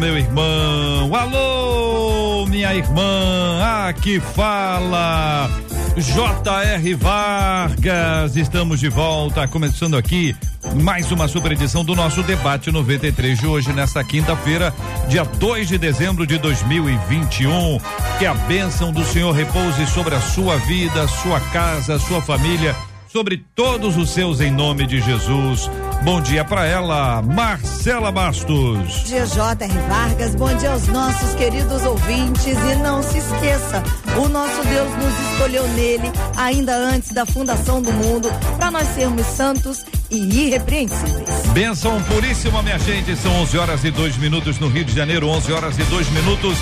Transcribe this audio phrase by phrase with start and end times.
[0.00, 1.14] meu irmão.
[1.14, 3.60] Alô, minha irmã.
[3.86, 5.50] Aqui fala
[5.94, 6.94] J.R.
[6.94, 8.34] Vargas.
[8.34, 10.34] Estamos de volta, começando aqui
[10.82, 14.72] mais uma super edição do nosso debate 93 de hoje, nesta quinta-feira,
[15.06, 17.78] dia 2 de dezembro de 2021.
[18.18, 22.74] Que a bênção do Senhor repouse sobre a sua vida, sua casa, sua família,
[23.12, 25.68] sobre todos os seus em nome de Jesus.
[26.04, 28.78] Bom dia para ela, Marcela Bastos.
[28.78, 29.72] Bom dia, J.R.
[29.88, 30.34] Vargas.
[30.34, 32.46] Bom dia aos nossos queridos ouvintes.
[32.46, 33.82] E não se esqueça,
[34.16, 39.26] o nosso Deus nos escolheu nele, ainda antes da fundação do mundo, para nós sermos
[39.26, 41.46] santos e irrepreensíveis.
[41.52, 43.14] Benção puríssima, minha gente.
[43.16, 46.56] São 11 horas e dois minutos no Rio de Janeiro, 11 horas e dois minutos.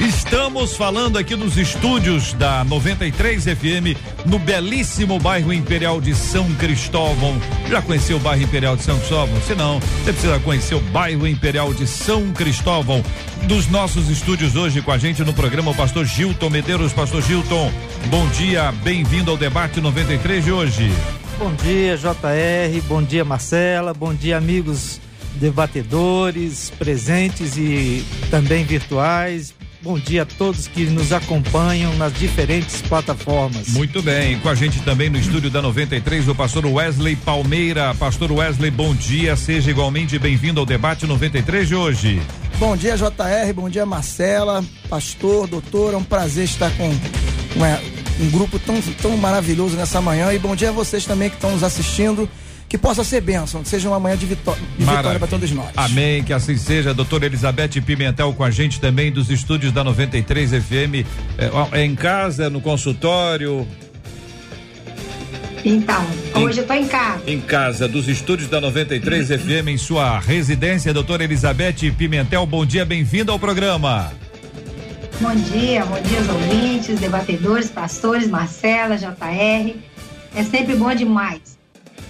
[0.00, 3.96] Estamos falando aqui nos estúdios da 93 FM,
[4.26, 7.40] no belíssimo bairro Imperial de São Cristóvão.
[7.70, 9.40] Já conheceu o bairro Imperial de São Cristóvão?
[9.42, 13.02] Se não, você precisa conhecer o bairro Imperial de São Cristóvão.
[13.44, 16.92] Dos nossos estúdios hoje com a gente no programa o pastor Gilton Medeiros.
[16.92, 17.72] Pastor Gilton,
[18.08, 20.90] bom dia, bem-vindo ao debate 93 de hoje.
[21.38, 22.82] Bom dia, JR.
[22.88, 23.94] Bom dia, Marcela.
[23.94, 25.00] Bom dia, amigos
[25.36, 29.54] debatedores, presentes e também virtuais.
[29.84, 33.68] Bom dia a todos que nos acompanham nas diferentes plataformas.
[33.68, 37.94] Muito bem, com a gente também no estúdio da 93, o pastor Wesley Palmeira.
[37.94, 42.22] Pastor Wesley, bom dia, seja igualmente bem-vindo ao debate 93 de hoje.
[42.58, 46.88] Bom dia, JR, bom dia, Marcela, pastor, doutor, é um prazer estar com
[47.54, 47.78] uma,
[48.20, 51.50] um grupo tão, tão maravilhoso nessa manhã e bom dia a vocês também que estão
[51.50, 52.26] nos assistindo
[52.68, 55.70] que possa ser bênção, que seja uma manhã de, vitó de vitória para todos nós.
[55.76, 56.94] Amém, que assim seja.
[56.94, 61.06] Doutora Elizabeth Pimentel com a gente também dos estúdios da 93 FM.
[61.38, 63.66] É, é em casa, no consultório?
[65.64, 66.04] Então,
[66.34, 67.22] hoje eu tô em casa.
[67.26, 72.84] Em casa, dos estúdios da 93 FM, em sua residência, doutora Elizabeth Pimentel, bom dia,
[72.84, 74.12] bem-vinda ao programa.
[75.20, 79.74] Bom dia, bom dia aos ouvintes, debatedores, pastores, Marcela, JR.
[80.34, 81.53] É sempre bom demais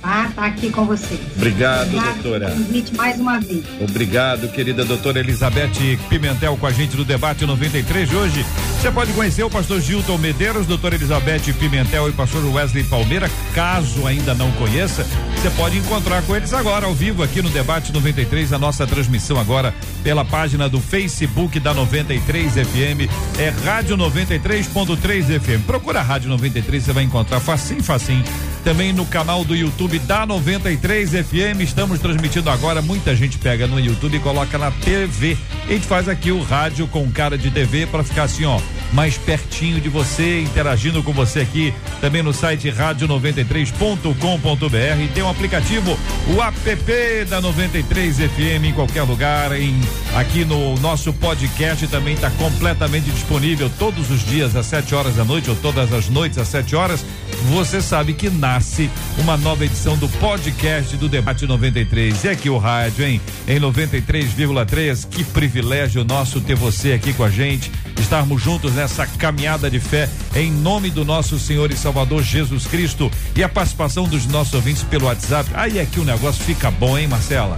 [0.04, 0.30] tá?
[0.34, 1.20] Tá aqui com vocês.
[1.34, 2.50] Obrigado, Obrigado doutora.
[2.50, 3.64] Convite mais uma vez.
[3.80, 8.46] Obrigado, querida doutora Elizabeth Pimentel com a gente no debate 93 de hoje.
[8.80, 14.06] Você pode conhecer o pastor Gilton Medeiros, doutora Elizabeth Pimentel e pastor Wesley Palmeira, caso
[14.06, 15.06] ainda não conheça,
[15.36, 19.38] você pode encontrar com eles agora ao vivo aqui no debate 93, a nossa transmissão
[19.38, 25.64] agora pela página do Facebook da 93 FM, é Rádio 93.3 FM.
[25.66, 28.24] Procura a Rádio 93, você vai encontrar facinho, facinho.
[28.64, 31.60] Também no canal do YouTube da 93 FM.
[31.60, 32.80] Estamos transmitindo agora.
[32.80, 35.36] Muita gente pega no YouTube e coloca na TV.
[35.68, 38.58] A gente faz aqui o rádio com cara de TV para ficar assim, ó,
[38.94, 41.74] mais pertinho de você, interagindo com você aqui.
[42.00, 45.12] Também no site rádio93.com.br.
[45.12, 49.52] Tem um aplicativo, o app da 93 FM em qualquer lugar.
[49.52, 49.78] Em,
[50.14, 55.24] aqui no nosso podcast também está completamente disponível todos os dias às 7 horas da
[55.24, 57.04] noite ou todas as noites às 7 horas.
[57.50, 58.88] Você sabe que nasce
[59.18, 62.24] uma nova edição do podcast do Debate 93.
[62.24, 63.20] E aqui o rádio, hein?
[63.48, 65.08] Em 93,3.
[65.08, 70.08] Que privilégio nosso ter você aqui com a gente, estarmos juntos nessa caminhada de fé
[70.34, 74.82] em nome do nosso Senhor e Salvador Jesus Cristo e a participação dos nossos ouvintes
[74.82, 75.50] pelo WhatsApp.
[75.54, 77.56] Aí é que o negócio fica bom, hein, Marcela?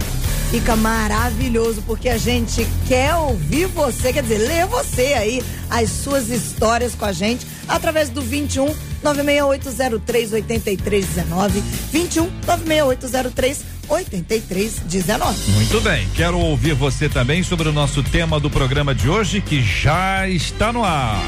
[0.49, 6.29] Fica maravilhoso porque a gente quer ouvir você, quer dizer, ler você aí as suas
[6.29, 11.59] histórias com a gente através do 21 96803 8319
[11.91, 15.51] 21 96803 8319.
[15.51, 19.61] Muito bem, quero ouvir você também sobre o nosso tema do programa de hoje que
[19.61, 21.21] já está no ar.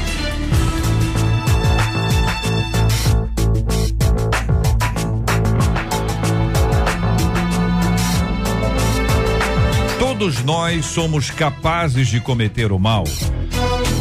[9.98, 13.04] Todos nós somos capazes de cometer o mal.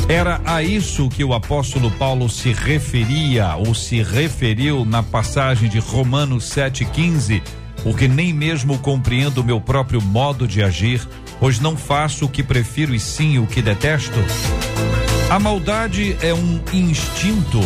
[0.10, 5.78] Era a isso que o apóstolo Paulo se referia ou se referiu na passagem de
[5.78, 7.42] Romanos 7,15,
[7.84, 11.02] porque nem mesmo compreendo o meu próprio modo de agir,
[11.40, 14.20] pois não faço o que prefiro e sim o que detesto.
[15.30, 17.60] A maldade é um instinto.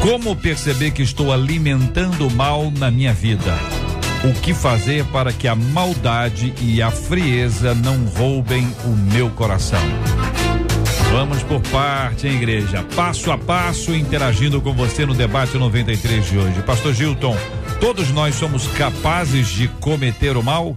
[0.00, 3.56] Como perceber que estou alimentando o mal na minha vida?
[4.24, 9.82] O que fazer para que a maldade e a frieza não roubem o meu coração?
[11.12, 12.86] Vamos por parte, hein, igreja?
[12.96, 16.62] Passo a passo, interagindo com você no debate 93 de hoje.
[16.62, 17.36] Pastor Gilton,
[17.82, 20.76] todos nós somos capazes de cometer o mal?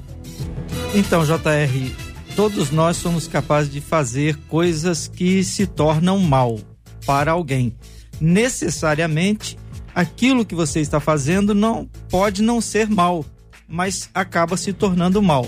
[0.92, 1.92] Então, JR,
[2.36, 6.60] todos nós somos capazes de fazer coisas que se tornam mal
[7.06, 7.75] para alguém.
[8.19, 9.56] Necessariamente,
[9.94, 13.24] aquilo que você está fazendo não pode não ser mal,
[13.68, 15.46] mas acaba se tornando mal.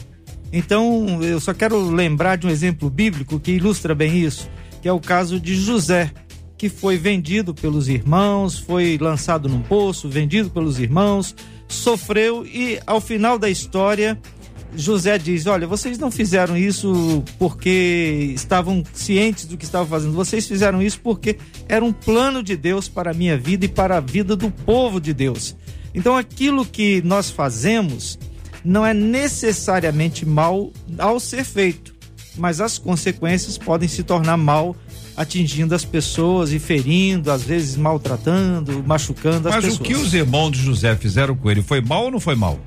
[0.53, 4.47] Então, eu só quero lembrar de um exemplo bíblico que ilustra bem isso,
[4.79, 6.11] que é o caso de José,
[6.57, 11.35] que foi vendido pelos irmãos, foi lançado num poço, vendido pelos irmãos,
[11.67, 14.17] sofreu e ao final da história
[14.75, 20.47] José diz: Olha, vocês não fizeram isso porque estavam cientes do que estavam fazendo, vocês
[20.47, 21.37] fizeram isso porque
[21.67, 24.99] era um plano de Deus para a minha vida e para a vida do povo
[24.99, 25.55] de Deus.
[25.93, 28.19] Então, aquilo que nós fazemos
[28.63, 31.95] não é necessariamente mal ao ser feito,
[32.35, 34.75] mas as consequências podem se tornar mal
[35.17, 39.79] atingindo as pessoas e ferindo, às vezes maltratando, machucando as mas pessoas.
[39.79, 42.35] Mas o que os irmãos de José fizeram com ele foi mal ou não foi
[42.35, 42.57] mal?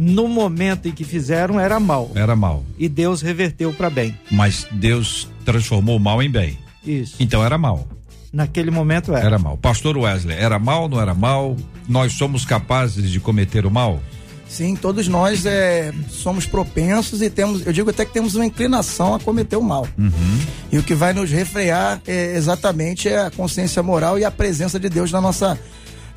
[0.00, 2.10] no momento em que fizeram era mal.
[2.14, 2.64] Era mal.
[2.78, 4.16] E Deus reverteu para bem.
[4.30, 6.56] Mas Deus transformou o mal em bem.
[6.82, 7.16] Isso.
[7.20, 7.86] Então era mal.
[8.32, 9.26] Naquele momento era.
[9.26, 9.58] Era mal.
[9.58, 11.54] Pastor Wesley, era mal, não era mal?
[11.86, 14.00] Nós somos capazes de cometer o mal?
[14.50, 19.14] Sim, todos nós é, somos propensos e temos, eu digo até que temos uma inclinação
[19.14, 19.86] a cometer o mal.
[19.96, 20.40] Uhum.
[20.72, 24.78] E o que vai nos refrear é, exatamente é a consciência moral e a presença
[24.80, 25.56] de Deus na nossa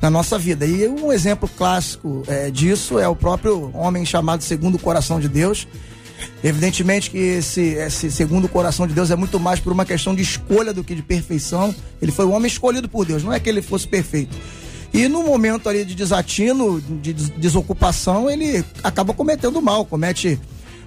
[0.02, 0.66] na nossa vida.
[0.66, 5.28] E um exemplo clássico é, disso é o próprio homem chamado segundo o coração de
[5.28, 5.68] Deus.
[6.42, 10.12] Evidentemente que esse, esse segundo o coração de Deus é muito mais por uma questão
[10.12, 11.72] de escolha do que de perfeição.
[12.02, 14.36] Ele foi o homem escolhido por Deus, não é que ele fosse perfeito.
[14.94, 20.38] E no momento ali de desatino, de desocupação, ele acaba cometendo mal, comete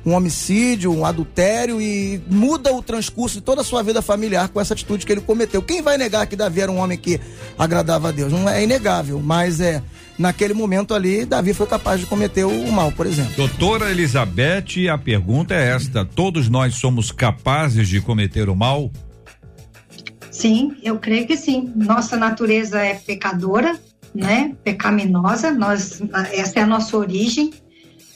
[0.06, 4.62] um homicídio, um adultério e muda o transcurso de toda a sua vida familiar com
[4.62, 5.62] essa atitude que ele cometeu.
[5.62, 7.20] Quem vai negar que Davi era um homem que
[7.60, 8.32] agradava a Deus?
[8.32, 9.84] Não é inegável, mas é
[10.18, 13.34] naquele momento ali, Davi foi capaz de cometer o mal, por exemplo.
[13.36, 18.90] Doutora Elizabeth, a pergunta é esta: todos nós somos capazes de cometer o mal?
[20.32, 21.74] Sim, eu creio que sim.
[21.76, 23.78] Nossa natureza é pecadora,
[24.18, 24.56] né?
[24.64, 25.52] Pecaminosa.
[25.52, 27.54] Nós, essa é a nossa origem.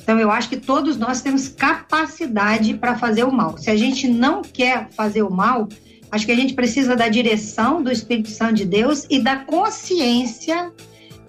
[0.01, 3.57] Então, eu acho que todos nós temos capacidade para fazer o mal.
[3.57, 5.69] Se a gente não quer fazer o mal,
[6.11, 10.71] acho que a gente precisa da direção do Espírito Santo de Deus e da consciência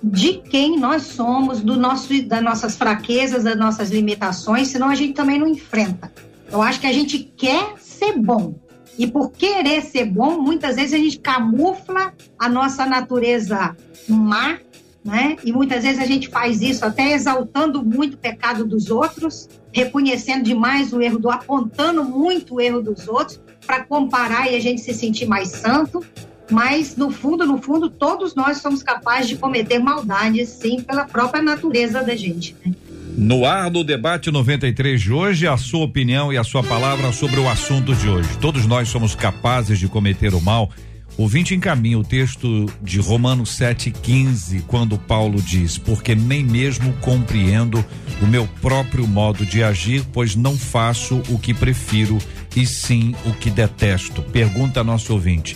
[0.03, 5.13] de quem nós somos, do nosso, das nossas fraquezas, das nossas limitações, senão a gente
[5.13, 6.13] também não enfrenta.
[6.51, 8.55] Eu acho que a gente quer ser bom.
[8.99, 13.77] E por querer ser bom, muitas vezes a gente camufla a nossa natureza
[14.09, 14.59] má
[15.05, 15.37] né?
[15.45, 20.45] E muitas vezes a gente faz isso até exaltando muito o pecado dos outros, reconhecendo
[20.45, 24.81] demais o erro do, apontando muito o erro dos outros para comparar e a gente
[24.81, 26.05] se sentir mais santo.
[26.51, 31.43] Mas no fundo, no fundo, todos nós somos capazes de cometer maldades, sim, pela própria
[31.43, 32.55] natureza da gente.
[32.65, 32.73] Né?
[33.17, 37.39] No ar do debate 93 de hoje, a sua opinião e a sua palavra sobre
[37.39, 38.29] o assunto de hoje.
[38.41, 40.71] Todos nós somos capazes de cometer o mal
[41.19, 47.85] o 20 encaminha o texto de Romanos 7,15, quando Paulo diz: Porque nem mesmo compreendo
[48.23, 52.17] o meu próprio modo de agir, pois não faço o que prefiro,
[52.57, 54.23] e sim o que detesto.
[54.23, 55.55] Pergunta nosso ouvinte: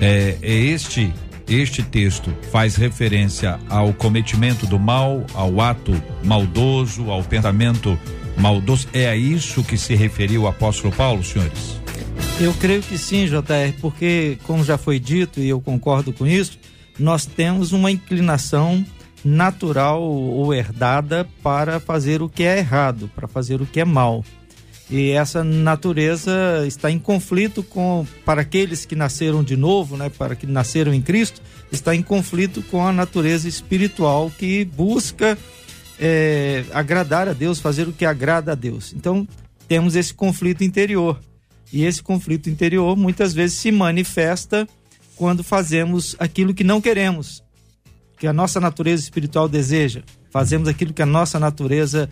[0.00, 1.10] é, é este
[1.50, 5.92] este texto faz referência ao cometimento do mal, ao ato
[6.22, 7.98] maldoso, ao pensamento
[8.38, 8.86] maldoso.
[8.92, 11.80] É a isso que se referiu o apóstolo Paulo, senhores?
[12.40, 16.58] Eu creio que sim, JR, porque, como já foi dito, e eu concordo com isso,
[16.98, 18.84] nós temos uma inclinação
[19.24, 24.24] natural ou herdada para fazer o que é errado, para fazer o que é mal.
[24.90, 30.34] E essa natureza está em conflito com, para aqueles que nasceram de novo, né, para
[30.34, 35.38] que nasceram em Cristo, está em conflito com a natureza espiritual que busca
[35.98, 38.92] é, agradar a Deus, fazer o que agrada a Deus.
[38.92, 39.28] Então,
[39.68, 41.20] temos esse conflito interior.
[41.72, 44.66] E esse conflito interior muitas vezes se manifesta
[45.14, 47.44] quando fazemos aquilo que não queremos,
[48.18, 50.02] que a nossa natureza espiritual deseja.
[50.30, 52.10] Fazemos aquilo que a nossa natureza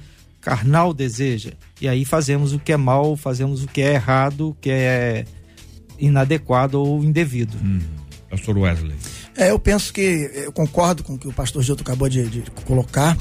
[0.48, 1.52] carnal deseja.
[1.78, 5.26] E aí fazemos o que é mal, fazemos o que é errado, o que é
[5.98, 7.54] inadequado ou indevido.
[7.62, 7.80] Hum.
[8.30, 8.94] Pastor Wesley.
[9.36, 12.50] É, eu penso que, eu concordo com o que o pastor Gilto acabou de, de
[12.64, 13.16] colocar.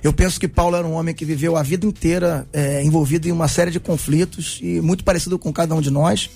[0.00, 3.32] Eu penso que Paulo era um homem que viveu a vida inteira é, envolvido em
[3.32, 6.30] uma série de conflitos e muito parecido com cada um de nós,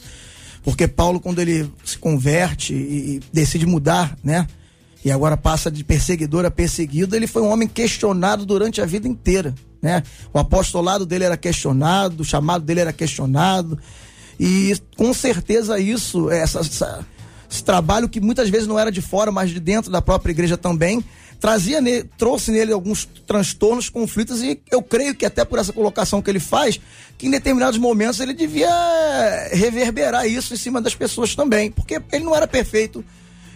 [0.64, 4.48] porque Paulo, quando ele se converte e, e decide mudar, né?
[5.04, 9.06] E agora passa de perseguidor a perseguido, ele foi um homem questionado durante a vida
[9.06, 9.54] inteira.
[9.82, 10.02] Né?
[10.32, 13.78] O apostolado dele era questionado, o chamado dele era questionado.
[14.40, 17.06] E com certeza isso, essa, essa,
[17.50, 20.56] esse trabalho que muitas vezes não era de fora, mas de dentro da própria igreja
[20.56, 21.04] também,
[21.38, 21.78] trazia
[22.16, 26.40] trouxe nele alguns transtornos, conflitos, e eu creio que até por essa colocação que ele
[26.40, 26.80] faz,
[27.18, 28.70] que em determinados momentos ele devia
[29.52, 33.04] reverberar isso em cima das pessoas também, porque ele não era perfeito.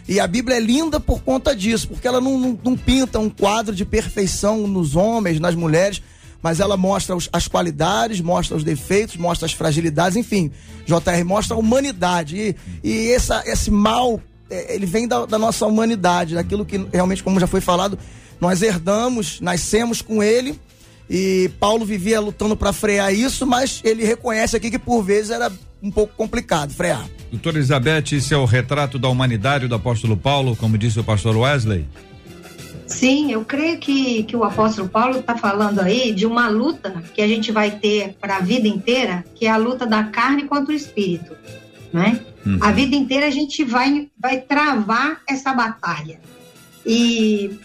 [0.08, 3.28] E a Bíblia é linda por conta disso, porque ela não, não, não pinta um
[3.28, 6.00] quadro de perfeição nos homens, nas mulheres,
[6.42, 10.50] mas ela mostra os, as qualidades, mostra os defeitos, mostra as fragilidades, enfim.
[10.86, 12.38] JR mostra a humanidade.
[12.38, 17.22] E, e essa, esse mal, é, ele vem da, da nossa humanidade, daquilo que realmente,
[17.22, 17.98] como já foi falado,
[18.40, 20.58] nós herdamos, nascemos com ele.
[21.10, 25.52] E Paulo vivia lutando para frear isso, mas ele reconhece aqui que por vezes era
[25.82, 27.08] um pouco complicado frear.
[27.30, 31.36] Doutora Elizabeth, esse é o retrato da humanidade do apóstolo Paulo, como disse o pastor
[31.36, 31.86] Wesley?
[32.86, 37.20] Sim, eu creio que, que o apóstolo Paulo está falando aí de uma luta que
[37.20, 40.72] a gente vai ter para a vida inteira, que é a luta da carne contra
[40.72, 41.36] o espírito,
[41.92, 42.18] né?
[42.46, 42.58] Uhum.
[42.62, 46.18] A vida inteira a gente vai, vai travar essa batalha.
[46.86, 47.58] E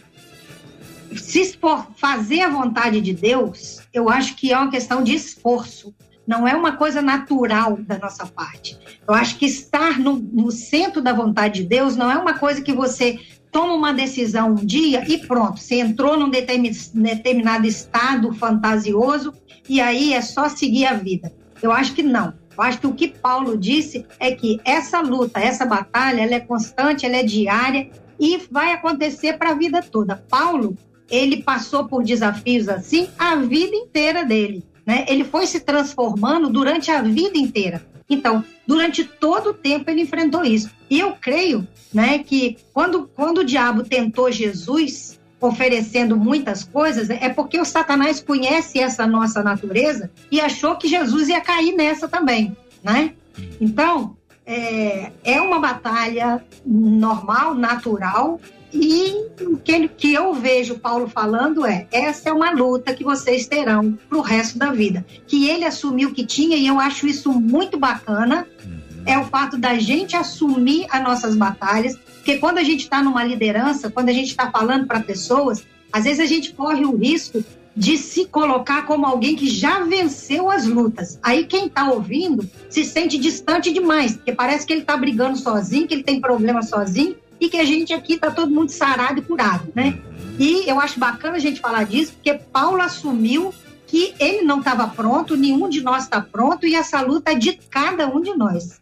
[1.15, 5.93] se for fazer a vontade de Deus, eu acho que é uma questão de esforço,
[6.25, 8.77] não é uma coisa natural da nossa parte.
[9.07, 12.61] Eu acho que estar no, no centro da vontade de Deus não é uma coisa
[12.61, 13.19] que você
[13.51, 19.33] toma uma decisão um dia e pronto, você entrou num determinado estado fantasioso
[19.69, 21.31] e aí é só seguir a vida.
[21.61, 22.33] Eu acho que não.
[22.57, 26.39] Eu acho que o que Paulo disse é que essa luta, essa batalha, ela é
[26.39, 27.89] constante, ela é diária
[28.19, 30.23] e vai acontecer para a vida toda.
[30.29, 30.77] Paulo,
[31.09, 35.05] ele passou por desafios assim a vida inteira dele, né?
[35.07, 37.85] Ele foi se transformando durante a vida inteira.
[38.09, 40.69] Então, durante todo o tempo ele enfrentou isso.
[40.89, 47.29] E eu creio, né, que quando, quando o diabo tentou Jesus, oferecendo muitas coisas, é
[47.29, 52.55] porque o Satanás conhece essa nossa natureza e achou que Jesus ia cair nessa também,
[52.81, 53.13] né?
[53.59, 58.39] Então, é, é uma batalha normal, natural,
[58.73, 63.45] e o que, que eu vejo Paulo falando é: essa é uma luta que vocês
[63.45, 65.05] terão para o resto da vida.
[65.27, 69.03] Que ele assumiu que tinha, e eu acho isso muito bacana, uhum.
[69.05, 73.23] é o fato da gente assumir as nossas batalhas, porque quando a gente está numa
[73.23, 77.43] liderança, quando a gente está falando para pessoas, às vezes a gente corre o risco
[77.75, 81.19] de se colocar como alguém que já venceu as lutas.
[81.23, 85.87] Aí quem está ouvindo se sente distante demais, porque parece que ele está brigando sozinho,
[85.87, 89.23] que ele tem problema sozinho, e que a gente aqui está todo mundo sarado e
[89.23, 89.99] curado, né?
[90.39, 93.53] E eu acho bacana a gente falar disso, porque Paulo assumiu
[93.85, 97.53] que ele não estava pronto, nenhum de nós está pronto, e essa luta é de
[97.69, 98.81] cada um de nós.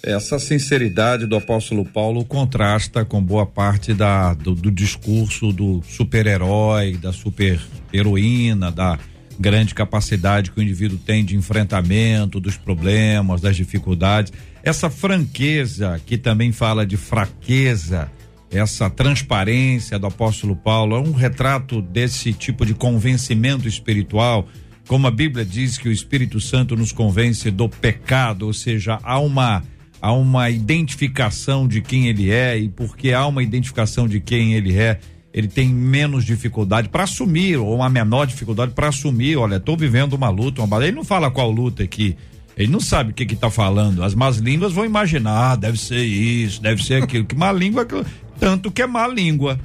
[0.00, 6.98] Essa sinceridade do apóstolo Paulo contrasta com boa parte da, do, do discurso do super-herói,
[6.98, 8.98] da super-heroína, da
[9.38, 14.32] grande capacidade que o indivíduo tem de enfrentamento dos problemas, das dificuldades.
[14.62, 18.10] Essa franqueza que também fala de fraqueza,
[18.50, 24.48] essa transparência do apóstolo Paulo, é um retrato desse tipo de convencimento espiritual,
[24.86, 29.18] como a Bíblia diz que o Espírito Santo nos convence do pecado, ou seja, há
[29.18, 29.62] uma
[30.04, 34.76] há uma identificação de quem ele é e porque há uma identificação de quem ele
[34.78, 35.00] é,
[35.34, 39.36] ele tem menos dificuldade para assumir, ou uma menor dificuldade para assumir.
[39.36, 40.86] Olha, estou vivendo uma luta, uma batalha.
[40.86, 42.16] Ele não fala qual luta aqui.
[42.56, 44.04] Ele não sabe o que está falando.
[44.04, 47.24] As más línguas vão imaginar, ah, deve ser isso, deve ser aquilo.
[47.24, 48.04] Que má língua, é
[48.38, 49.58] tanto que é má língua.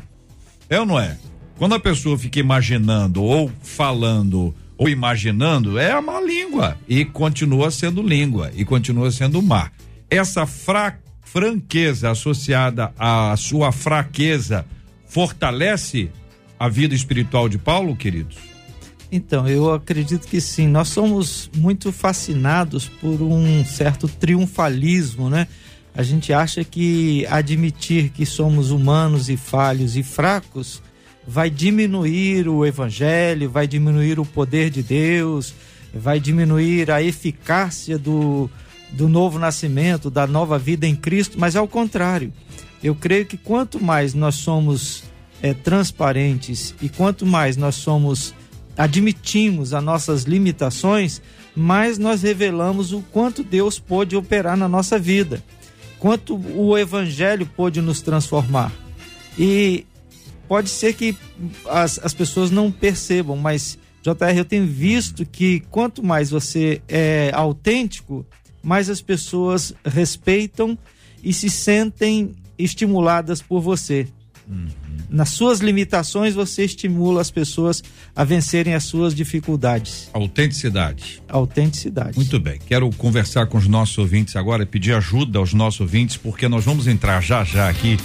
[0.68, 1.16] É ou não é?
[1.60, 6.78] Quando a pessoa fica imaginando ou falando ou imaginando, é a má língua.
[6.88, 9.70] E continua sendo língua, e continua sendo má.
[10.10, 14.66] Essa fra franqueza associada à sua fraqueza
[15.10, 16.10] fortalece
[16.58, 18.38] a vida espiritual de Paulo, queridos?
[19.12, 20.68] Então, eu acredito que sim.
[20.68, 25.48] Nós somos muito fascinados por um certo triunfalismo, né?
[25.96, 30.82] A gente acha que admitir que somos humanos e falhos e fracos
[31.28, 35.54] vai diminuir o evangelho, vai diminuir o poder de Deus,
[35.94, 38.50] vai diminuir a eficácia do,
[38.92, 42.32] do novo nascimento, da nova vida em Cristo, mas é o contrário.
[42.84, 45.04] Eu creio que quanto mais nós somos
[45.42, 48.34] é, transparentes e quanto mais nós somos
[48.78, 51.22] admitimos as nossas limitações,
[51.54, 55.44] mais nós revelamos o quanto Deus pode operar na nossa vida,
[56.00, 58.72] quanto o Evangelho pode nos transformar.
[59.38, 59.86] E
[60.48, 61.18] pode ser que
[61.66, 67.32] as, as pessoas não percebam, mas JR, eu tenho visto que quanto mais você é
[67.34, 68.26] autêntico,
[68.64, 70.78] mais as pessoas respeitam
[71.22, 74.08] e se sentem estimuladas por você.
[74.48, 74.68] Uhum.
[75.10, 77.84] Nas suas limitações, você estimula as pessoas
[78.16, 80.10] a vencerem as suas dificuldades.
[80.13, 81.22] Autenticidade.
[81.28, 82.16] Autenticidade.
[82.16, 82.60] Muito bem.
[82.68, 86.88] Quero conversar com os nossos ouvintes agora, pedir ajuda aos nossos ouvintes, porque nós vamos
[86.88, 87.98] entrar já já aqui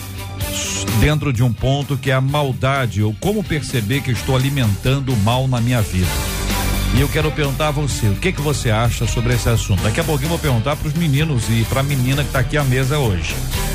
[1.01, 5.17] dentro de um ponto que é a maldade, ou como perceber que estou alimentando o
[5.17, 6.34] mal na minha vida.
[6.97, 9.83] E eu quero perguntar a você, o que que você acha sobre esse assunto?
[9.83, 12.39] Daqui a pouquinho eu vou perguntar para os meninos e para a menina que está
[12.39, 13.35] aqui à mesa hoje.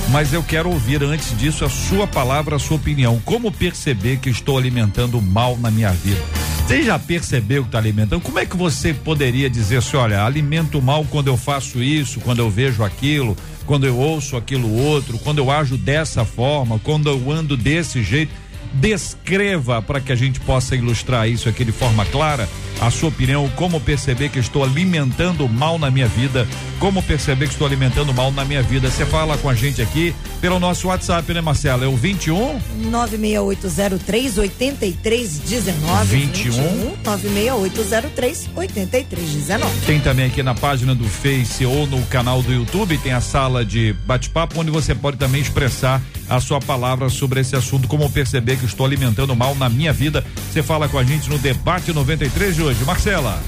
[0.09, 3.21] Mas eu quero ouvir antes disso a sua palavra, a sua opinião.
[3.25, 6.21] Como perceber que estou alimentando mal na minha vida?
[6.65, 8.21] Você já percebeu que está alimentando?
[8.21, 12.39] Como é que você poderia dizer assim, olha, alimento mal quando eu faço isso, quando
[12.39, 13.35] eu vejo aquilo,
[13.65, 18.31] quando eu ouço aquilo outro, quando eu ajo dessa forma, quando eu ando desse jeito?
[18.73, 22.47] Descreva para que a gente possa ilustrar isso aqui de forma clara
[22.79, 26.47] a sua opinião, como perceber que estou alimentando mal na minha vida,
[26.79, 28.89] como perceber que estou alimentando mal na minha vida.
[28.89, 31.83] Você fala com a gente aqui pelo nosso WhatsApp, né, Marcela?
[31.83, 32.59] É o 21
[32.89, 39.85] 96803 8319 21 96803 8319.
[39.85, 43.65] Tem também aqui na página do Face ou no canal do YouTube, tem a sala
[43.65, 48.58] de bate-papo onde você pode também expressar a sua palavra sobre esse assunto, como perceber
[48.59, 50.25] que estou alimentando mal na minha vida.
[50.51, 52.83] Você fala com a gente no debate 93 de hoje.
[52.83, 53.41] Marcela.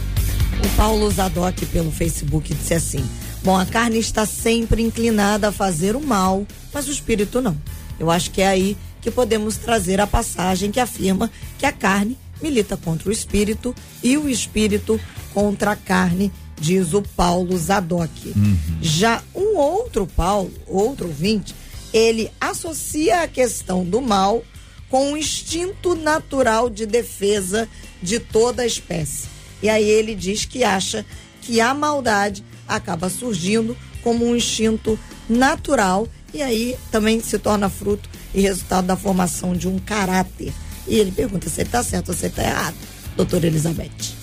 [0.63, 3.03] O Paulo Zadok pelo Facebook disse assim:
[3.43, 7.57] Bom, a carne está sempre inclinada a fazer o mal, mas o espírito não.
[7.99, 12.17] Eu acho que é aí que podemos trazer a passagem que afirma que a carne
[12.41, 14.99] milita contra o espírito e o espírito
[15.33, 18.33] contra a carne, diz o Paulo Zadok.
[18.35, 18.57] Uhum.
[18.81, 21.55] Já um outro Paulo, outro ouvinte,
[21.93, 24.43] ele associa a questão do mal
[24.91, 27.67] com o instinto natural de defesa
[28.03, 29.27] de toda a espécie.
[29.63, 31.05] E aí ele diz que acha
[31.41, 38.09] que a maldade acaba surgindo como um instinto natural e aí também se torna fruto
[38.33, 40.53] e resultado da formação de um caráter.
[40.85, 42.75] E ele pergunta se ele está certo ou se ele está errado,
[43.15, 44.15] doutora Elizabeth.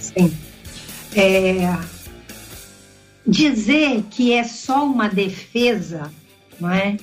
[0.00, 0.36] Sim.
[1.16, 1.76] É,
[3.26, 6.12] dizer que é só uma defesa,
[6.60, 6.96] não é?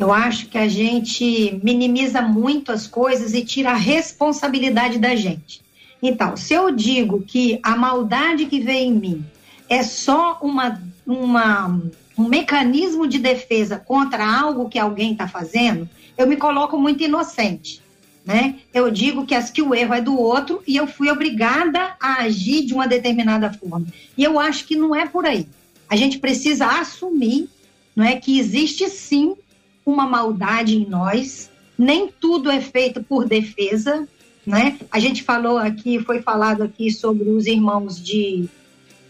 [0.00, 5.60] Eu acho que a gente minimiza muito as coisas e tira a responsabilidade da gente.
[6.02, 9.24] Então, se eu digo que a maldade que vem em mim
[9.68, 11.82] é só uma, uma,
[12.16, 15.86] um mecanismo de defesa contra algo que alguém está fazendo,
[16.16, 17.82] eu me coloco muito inocente.
[18.24, 18.54] Né?
[18.72, 22.22] Eu digo que, as, que o erro é do outro e eu fui obrigada a
[22.22, 23.86] agir de uma determinada forma.
[24.16, 25.46] E eu acho que não é por aí.
[25.90, 27.50] A gente precisa assumir
[27.94, 29.36] não é, que existe sim
[29.84, 34.06] uma maldade em nós, nem tudo é feito por defesa,
[34.46, 34.78] né?
[34.90, 38.48] A gente falou aqui, foi falado aqui sobre os irmãos de,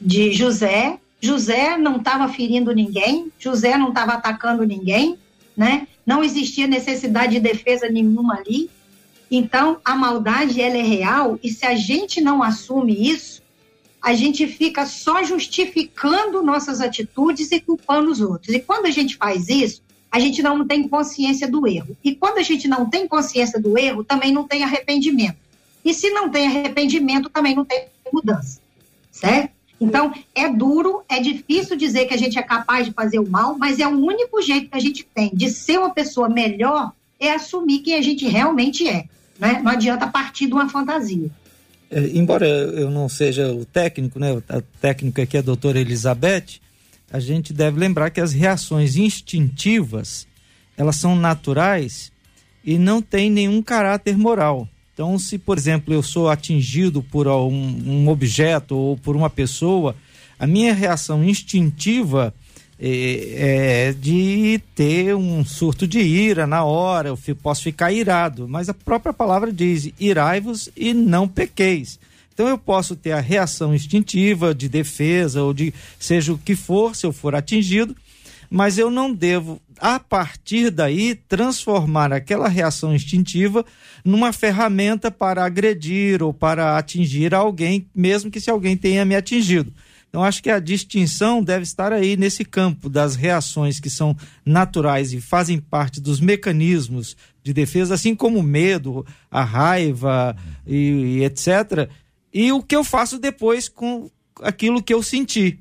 [0.00, 0.98] de José.
[1.20, 5.18] José não estava ferindo ninguém, José não estava atacando ninguém,
[5.56, 5.86] né?
[6.06, 8.70] Não existia necessidade de defesa nenhuma ali.
[9.30, 13.40] Então, a maldade ela é real e se a gente não assume isso,
[14.02, 18.54] a gente fica só justificando nossas atitudes e culpando os outros.
[18.54, 21.96] E quando a gente faz isso, a gente não tem consciência do erro.
[22.02, 25.36] E quando a gente não tem consciência do erro, também não tem arrependimento.
[25.84, 28.60] E se não tem arrependimento, também não tem mudança.
[29.12, 29.52] Certo?
[29.80, 33.56] Então, é duro, é difícil dizer que a gente é capaz de fazer o mal,
[33.56, 37.32] mas é o único jeito que a gente tem de ser uma pessoa melhor é
[37.32, 39.04] assumir quem a gente realmente é.
[39.38, 39.60] Né?
[39.62, 41.30] Não adianta partir de uma fantasia.
[41.90, 44.32] É, embora eu não seja o técnico, né?
[44.32, 44.42] O
[44.80, 46.60] técnico aqui é a doutora Elizabeth,
[47.12, 50.26] a gente deve lembrar que as reações instintivas
[50.76, 52.10] elas são naturais
[52.64, 54.68] e não têm nenhum caráter moral.
[54.94, 57.50] Então, se, por exemplo, eu sou atingido por um,
[57.86, 59.94] um objeto ou por uma pessoa,
[60.38, 62.34] a minha reação instintiva
[62.78, 68.70] é, é, de ter um surto de ira na hora, eu posso ficar irado, mas
[68.70, 72.00] a própria palavra diz: irai-vos e não pequeis.
[72.32, 76.96] Então eu posso ter a reação instintiva de defesa ou de seja o que for,
[76.96, 77.94] se eu for atingido,
[78.50, 83.64] mas eu não devo, a partir daí, transformar aquela reação instintiva
[84.04, 89.72] numa ferramenta para agredir ou para atingir alguém, mesmo que se alguém tenha me atingido.
[90.08, 95.12] Então, acho que a distinção deve estar aí nesse campo das reações que são naturais
[95.12, 101.24] e fazem parte dos mecanismos de defesa, assim como o medo, a raiva e, e
[101.24, 101.88] etc
[102.32, 104.10] e o que eu faço depois com
[104.42, 105.60] aquilo que eu senti.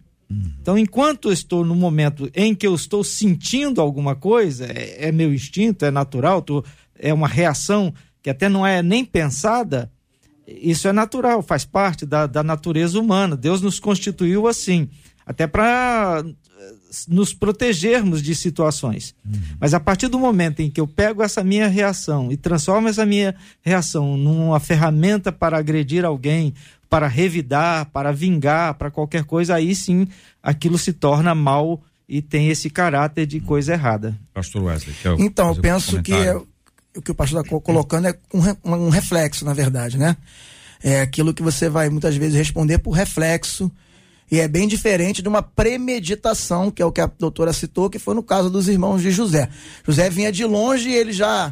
[0.61, 5.11] Então, enquanto eu estou no momento em que eu estou sentindo alguma coisa, é, é
[5.11, 6.63] meu instinto, é natural, tô,
[6.95, 9.91] é uma reação que até não é nem pensada,
[10.47, 13.35] isso é natural, faz parte da, da natureza humana.
[13.35, 14.89] Deus nos constituiu assim,
[15.25, 16.23] até para
[17.07, 19.15] nos protegermos de situações.
[19.25, 19.39] Uhum.
[19.59, 23.05] Mas a partir do momento em que eu pego essa minha reação e transformo essa
[23.05, 26.53] minha reação numa ferramenta para agredir alguém,
[26.89, 30.07] para revidar, para vingar, para qualquer coisa, aí sim
[30.41, 34.17] aquilo se torna mal e tem esse caráter de coisa errada.
[34.33, 34.95] Pastor Wesley.
[35.19, 39.45] Então, eu penso que é, o que o pastor está colocando é um, um reflexo,
[39.45, 40.17] na verdade, né?
[40.81, 43.71] É aquilo que você vai muitas vezes responder por reflexo
[44.31, 47.97] e é bem diferente de uma premeditação, que é o que a doutora citou, que
[47.97, 49.49] foi no caso dos irmãos de José.
[49.85, 51.51] José vinha de longe e ele já,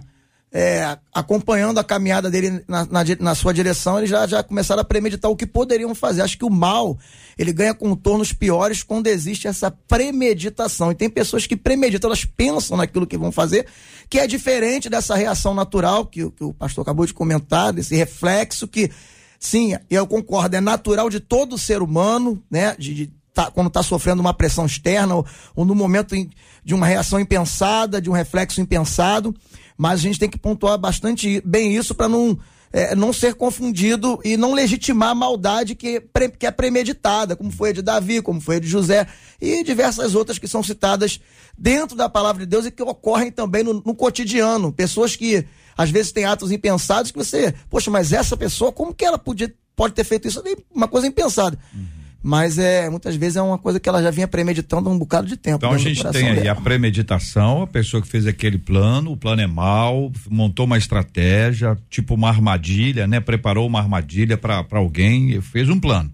[0.52, 4.86] é, acompanhando a caminhada dele na, na, na, sua direção, eles já, já começaram a
[4.86, 6.22] premeditar o que poderiam fazer.
[6.22, 7.00] Acho que o mal,
[7.36, 10.92] ele ganha contornos piores quando existe essa premeditação.
[10.92, 13.66] E tem pessoas que premeditam, elas pensam naquilo que vão fazer,
[14.08, 18.68] que é diferente dessa reação natural que, que o pastor acabou de comentar, desse reflexo
[18.68, 18.92] que
[19.40, 22.76] Sim, eu concordo, é natural de todo ser humano, né?
[22.78, 26.16] De, de tá, quando está sofrendo uma pressão externa ou, ou no momento
[26.64, 29.36] de uma reação impensada, de um reflexo impensado,
[29.78, 32.38] mas a gente tem que pontuar bastante bem isso para não
[32.72, 36.02] é, não ser confundido e não legitimar a maldade que,
[36.38, 39.08] que é premeditada, como foi a de Davi, como foi a de José
[39.40, 41.20] e diversas outras que são citadas
[41.58, 44.72] dentro da palavra de Deus e que ocorrem também no, no cotidiano.
[44.72, 45.46] Pessoas que
[45.78, 49.54] às vezes tem atos impensados que você, poxa, mas essa pessoa, como que ela podia,
[49.76, 50.44] pode ter feito isso?
[50.74, 51.58] Uma coisa impensada.
[51.74, 51.98] Uhum.
[52.22, 55.38] Mas é, muitas vezes é uma coisa que ela já vinha premeditando um bocado de
[55.38, 55.58] tempo.
[55.58, 56.60] Então a gente tem aí dela.
[56.60, 61.78] a premeditação, a pessoa que fez aquele plano, o plano é mau, montou uma estratégia,
[61.90, 63.20] tipo uma armadilha, né?
[63.20, 66.12] Preparou uma armadilha para alguém, fez um plano.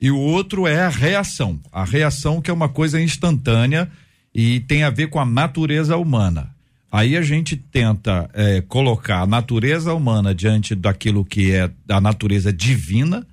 [0.00, 1.58] E o outro é a reação.
[1.72, 3.90] A reação que é uma coisa instantânea
[4.34, 6.54] e tem a ver com a natureza humana.
[6.90, 12.52] Aí a gente tenta é, colocar a natureza humana diante daquilo que é a natureza
[12.52, 13.26] divina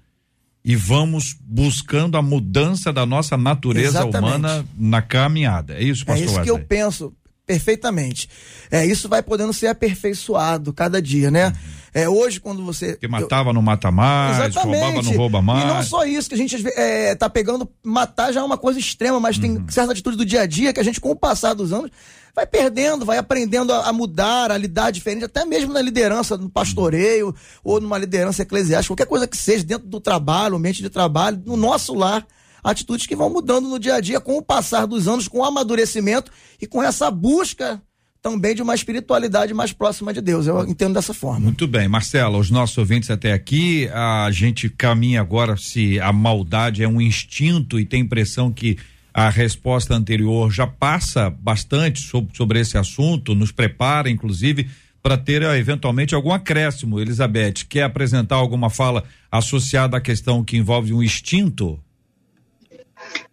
[0.63, 4.35] e vamos buscando a mudança da nossa natureza Exatamente.
[4.35, 5.75] humana na caminhada.
[5.75, 6.43] É isso, pastor É isso Wesley?
[6.55, 7.13] que eu penso
[7.45, 8.29] perfeitamente.
[8.69, 11.47] É, isso vai podendo ser aperfeiçoado cada dia, né?
[11.47, 11.53] Uhum.
[11.93, 12.95] É, hoje, quando você.
[12.95, 13.53] Que matava, eu...
[13.53, 14.81] não mata mais, Exatamente.
[14.81, 15.63] roubava, não rouba mais.
[15.63, 17.69] E não só isso, que a gente é, tá pegando.
[17.83, 19.41] Matar já é uma coisa extrema, mas uhum.
[19.41, 21.91] tem certa atitude do dia a dia que a gente, com o passar dos anos,
[22.33, 26.49] vai perdendo, vai aprendendo a, a, mudar, a lidar diferente, até mesmo na liderança, no
[26.49, 31.41] pastoreio ou numa liderança eclesiástica, qualquer coisa que seja dentro do trabalho, ambiente de trabalho,
[31.45, 32.25] no nosso lar,
[32.63, 35.45] atitudes que vão mudando no dia a dia com o passar dos anos, com o
[35.45, 37.81] amadurecimento e com essa busca
[38.21, 40.45] também de uma espiritualidade mais próxima de Deus.
[40.45, 41.39] Eu entendo dessa forma.
[41.39, 46.83] Muito bem, Marcela, os nossos ouvintes até aqui, a gente caminha agora se a maldade
[46.83, 48.77] é um instinto e tem impressão que
[49.13, 54.69] a resposta anterior já passa bastante sobre, sobre esse assunto, nos prepara, inclusive,
[55.01, 56.99] para ter eventualmente algum acréscimo.
[56.99, 61.79] Elizabeth, quer apresentar alguma fala associada à questão que envolve um instinto?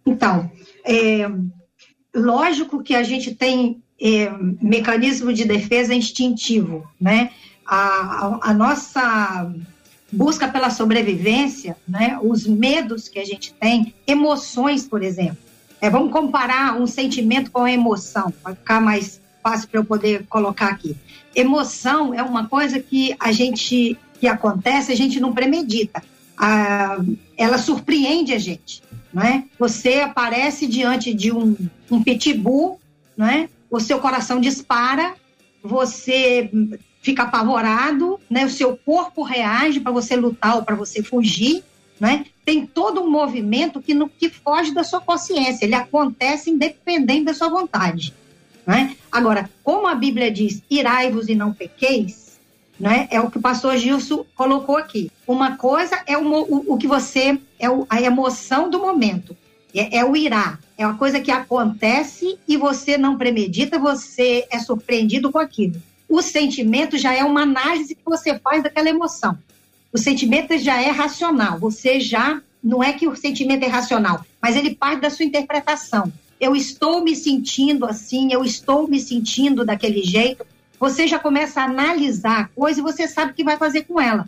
[0.05, 0.51] Então,
[0.83, 1.29] é,
[2.13, 4.31] lógico que a gente tem é,
[4.61, 7.31] mecanismo de defesa instintivo, né?
[7.65, 9.51] A, a, a, nossa
[10.11, 12.17] busca pela sobrevivência, né?
[12.21, 15.37] Os medos que a gente tem, emoções, por exemplo.
[15.81, 20.25] É, vamos comparar um sentimento com a emoção, para ficar mais fácil para eu poder
[20.27, 20.95] colocar aqui.
[21.35, 26.03] Emoção é uma coisa que a gente que acontece, a gente não premedita.
[26.37, 26.97] Ah,
[27.37, 28.83] ela surpreende a gente,
[29.13, 29.43] não é?
[29.57, 31.55] Você aparece diante de um,
[31.89, 32.79] um pitbull,
[33.15, 33.49] não é?
[33.69, 35.15] O seu coração dispara,
[35.63, 36.49] você
[37.01, 38.45] fica apavorado, né?
[38.45, 41.63] O seu corpo reage para você lutar ou para você fugir,
[41.99, 42.25] né?
[42.45, 47.33] Tem todo um movimento que, no, que foge da sua consciência, ele acontece independente da
[47.33, 48.13] sua vontade.
[48.65, 48.95] Né?
[49.11, 52.39] Agora, como a Bíblia diz, irai-vos e não pequeis,
[52.79, 53.07] né?
[53.09, 55.11] é o que o pastor Gilson colocou aqui.
[55.27, 59.35] Uma coisa é o, o, o que você, é o, a emoção do momento,
[59.73, 64.57] é, é o irá, é uma coisa que acontece e você não premedita, você é
[64.57, 65.75] surpreendido com aquilo.
[66.07, 69.37] O sentimento já é uma análise que você faz daquela emoção
[69.91, 71.59] o sentimento já é racional.
[71.59, 76.11] Você já não é que o sentimento é racional, mas ele parte da sua interpretação.
[76.39, 80.45] Eu estou me sentindo assim, eu estou me sentindo daquele jeito.
[80.79, 83.99] Você já começa a analisar a coisa e você sabe o que vai fazer com
[83.99, 84.27] ela.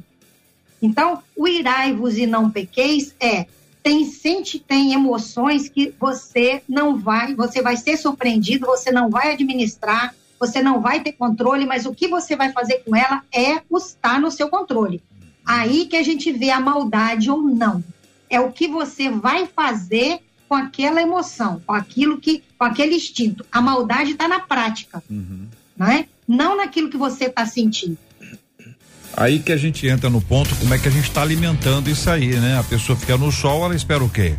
[0.82, 3.46] Então, o irai-vos e não pequeis é
[3.84, 9.34] tem sente tem emoções que você não vai, você vai ser surpreendido, você não vai
[9.34, 13.62] administrar, você não vai ter controle, mas o que você vai fazer com ela é
[13.78, 15.02] estar no seu controle.
[15.46, 17.84] Aí que a gente vê a maldade ou não.
[18.30, 23.46] É o que você vai fazer com aquela emoção, com aquilo que, com aquele instinto.
[23.52, 25.48] A maldade está na prática, uhum.
[25.78, 26.08] não é?
[26.28, 27.98] Não naquilo que você está sentindo.
[29.16, 32.10] Aí que a gente entra no ponto, como é que a gente está alimentando isso
[32.10, 32.58] aí, né?
[32.58, 34.36] A pessoa fica no sol, ela espera o quê?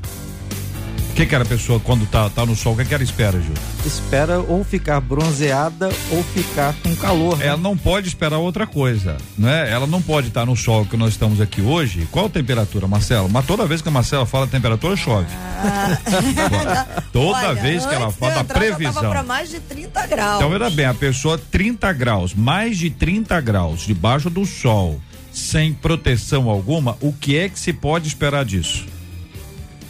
[1.13, 2.73] O que, que era a pessoa quando tá, tá no sol?
[2.73, 3.53] O que, que ela espera, Gil?
[3.85, 7.37] Espera ou ficar bronzeada ou ficar com calor.
[7.37, 7.49] Né?
[7.49, 9.71] Ela não pode esperar outra coisa, né?
[9.71, 12.09] Ela não pode estar tá no sol que nós estamos aqui hoje.
[12.11, 13.29] Qual a temperatura, Marcelo?
[13.29, 15.27] Mas toda vez que a Marcela fala a temperatura, chove.
[15.31, 17.03] Ah.
[17.13, 19.11] toda Olha, vez que ela fala a previsão.
[19.11, 20.37] para mais de 30 graus.
[20.37, 24.99] Então, veja bem, a pessoa 30 graus, mais de 30 graus, debaixo do sol,
[25.31, 28.87] sem proteção alguma, o que é que se pode esperar disso?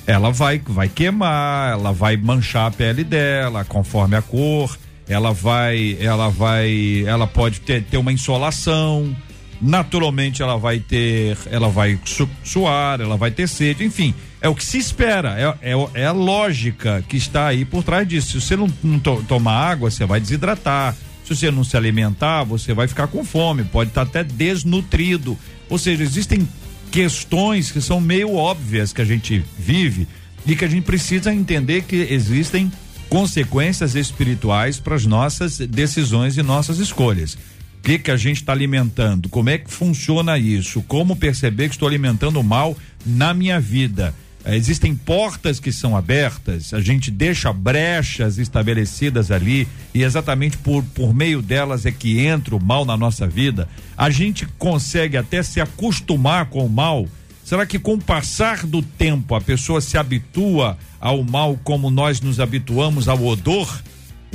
[0.06, 4.76] Ela vai, vai queimar, ela vai manchar a pele dela conforme a cor,
[5.08, 9.14] ela vai, ela vai, ela pode ter, ter uma insolação,
[9.60, 14.54] naturalmente ela vai ter, ela vai su, suar, ela vai ter sede, enfim, é o
[14.56, 18.40] que se espera, é, é, é a lógica que está aí por trás disso.
[18.40, 20.96] Se você não, não to, tomar água, você vai desidratar.
[21.24, 25.38] Se você não se alimentar, você vai ficar com fome, pode estar até desnutrido.
[25.70, 26.46] Ou seja, existem
[26.92, 30.06] questões que são meio óbvias que a gente vive
[30.46, 32.70] e que a gente precisa entender que existem
[33.08, 37.34] consequências espirituais para as nossas decisões e nossas escolhas.
[37.34, 39.30] O que, que a gente está alimentando?
[39.30, 40.82] Como é que funciona isso?
[40.82, 44.14] Como perceber que estou alimentando mal na minha vida?
[44.44, 50.82] É, existem portas que são abertas, a gente deixa brechas estabelecidas ali e exatamente por,
[50.82, 53.68] por meio delas é que entra o mal na nossa vida.
[53.96, 57.06] A gente consegue até se acostumar com o mal.
[57.44, 62.20] Será que com o passar do tempo a pessoa se habitua ao mal como nós
[62.20, 63.68] nos habituamos ao odor?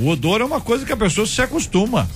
[0.00, 2.08] O odor é uma coisa que a pessoa se acostuma.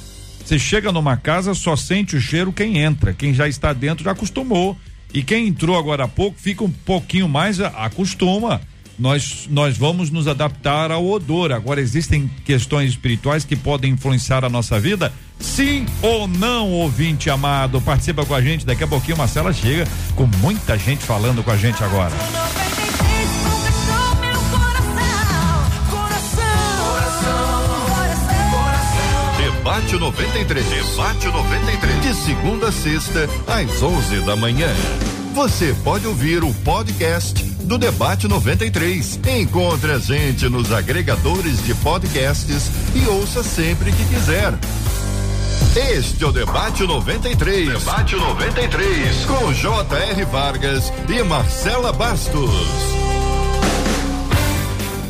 [0.45, 3.13] Você chega numa casa, só sente o cheiro quem entra.
[3.13, 4.77] Quem já está dentro já acostumou.
[5.13, 8.61] E quem entrou agora há pouco fica um pouquinho mais acostuma.
[8.99, 11.51] Nós, nós vamos nos adaptar ao odor.
[11.53, 15.13] Agora, existem questões espirituais que podem influenciar a nossa vida?
[15.41, 17.81] Sim ou não, ouvinte amado?
[17.81, 18.65] Participa com a gente.
[18.65, 22.13] Daqui a pouquinho, Marcela chega com muita gente falando com a gente agora.
[29.83, 30.65] Debate 93.
[30.65, 32.03] Debate 93.
[32.03, 34.69] De segunda a sexta, às 11 da manhã.
[35.35, 39.21] Você pode ouvir o podcast do Debate 93.
[39.41, 44.55] Encontre a gente nos agregadores de podcasts e ouça sempre que quiser.
[45.75, 47.69] Este é o Debate 93.
[47.69, 49.25] Debate 93.
[49.25, 50.25] Com J.R.
[50.27, 53.12] Vargas e Marcela Bastos.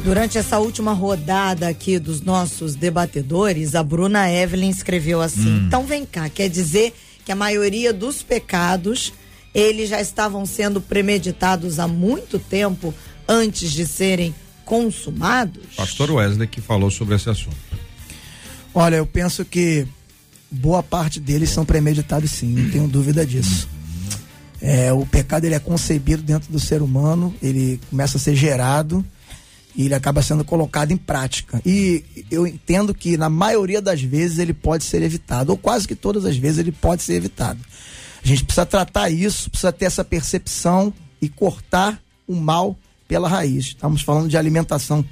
[0.04, 5.64] Durante essa última rodada aqui dos nossos debatedores, a Bruna Evelyn escreveu assim: hum.
[5.66, 6.92] então vem cá, quer dizer
[7.24, 9.12] que a maioria dos pecados
[9.54, 12.92] eles já estavam sendo premeditados há muito tempo
[13.28, 14.34] antes de serem
[14.64, 15.62] consumados?
[15.76, 17.56] Pastor Wesley que falou sobre esse assunto.
[18.74, 19.86] Olha, eu penso que
[20.50, 23.68] boa parte deles são premeditados sim, não tenho dúvida disso.
[24.60, 29.04] É, o pecado ele é concebido dentro do ser humano, ele começa a ser gerado
[29.74, 31.60] e ele acaba sendo colocado em prática.
[31.64, 35.94] E eu entendo que na maioria das vezes ele pode ser evitado, ou quase que
[35.94, 37.60] todas as vezes ele pode ser evitado.
[38.22, 42.76] A gente precisa tratar isso, precisa ter essa percepção e cortar o mal
[43.08, 43.66] pela raiz.
[43.66, 45.04] Estamos falando de alimentação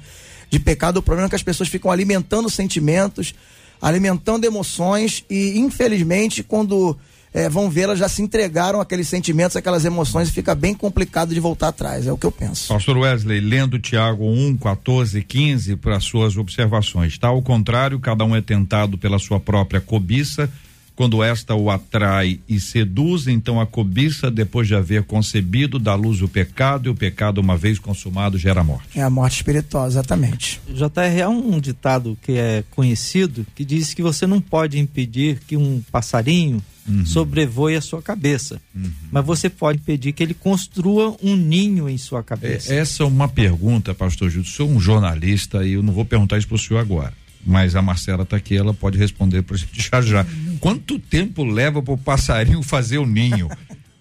[0.49, 0.97] de pecado.
[0.97, 3.33] O problema é que as pessoas ficam alimentando sentimentos,
[3.81, 6.97] alimentando emoções e, infelizmente, quando
[7.33, 11.33] é, vão ver, elas já se entregaram aqueles sentimentos, aquelas emoções e fica bem complicado
[11.33, 12.05] de voltar atrás.
[12.05, 12.67] É o que eu penso.
[12.67, 17.13] Pastor Wesley, lendo Tiago 1, 14, 15 para suas observações.
[17.13, 20.49] Está ao contrário, cada um é tentado pela sua própria cobiça.
[20.93, 26.21] Quando esta o atrai e seduz, então a cobiça, depois de haver concebido, dá luz
[26.21, 28.99] o pecado, e o pecado, uma vez consumado, gera morte.
[28.99, 30.61] É a morte espiritual, exatamente.
[30.67, 35.55] JR, há um ditado que é conhecido que diz que você não pode impedir que
[35.55, 37.05] um passarinho uhum.
[37.05, 38.61] sobrevoe a sua cabeça.
[38.75, 38.91] Uhum.
[39.11, 42.73] Mas você pode pedir que ele construa um ninho em sua cabeça.
[42.73, 44.47] É, essa é uma pergunta, pastor Júlio.
[44.47, 47.13] Sou um jornalista e eu não vou perguntar isso para o senhor agora.
[47.45, 50.25] Mas a Marcela está aqui, ela pode responder para a gente já já.
[50.59, 53.49] Quanto tempo leva para o passarinho fazer o ninho?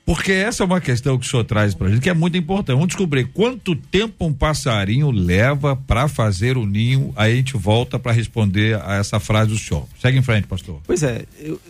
[0.04, 2.36] Porque essa é uma questão que o senhor traz para a gente, que é muito
[2.36, 2.74] importante.
[2.74, 7.12] Vamos descobrir quanto tempo um passarinho leva para fazer o ninho.
[7.14, 9.86] Aí a gente volta para responder a essa frase do senhor.
[10.00, 10.80] Segue em frente, pastor.
[10.84, 11.60] Pois é, eu,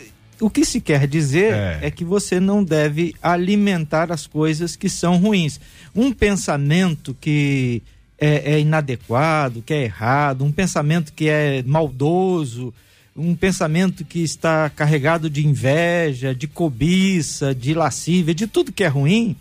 [0.41, 1.79] o que se quer dizer é.
[1.83, 1.91] é.
[1.91, 5.59] que você não deve alimentar as coisas que são ruins.
[5.95, 7.81] Um pensamento que
[8.19, 12.73] é, é, inadequado, que é errado, um pensamento que é maldoso,
[13.15, 18.87] um pensamento que está carregado de inveja, de cobiça, de lascívia, de tudo que é
[18.87, 19.35] ruim,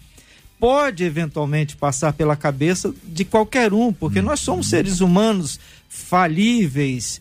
[0.58, 5.58] pode eventualmente passar pela cabeça de qualquer um, porque nós somos seres humanos
[5.88, 7.20] falíveis,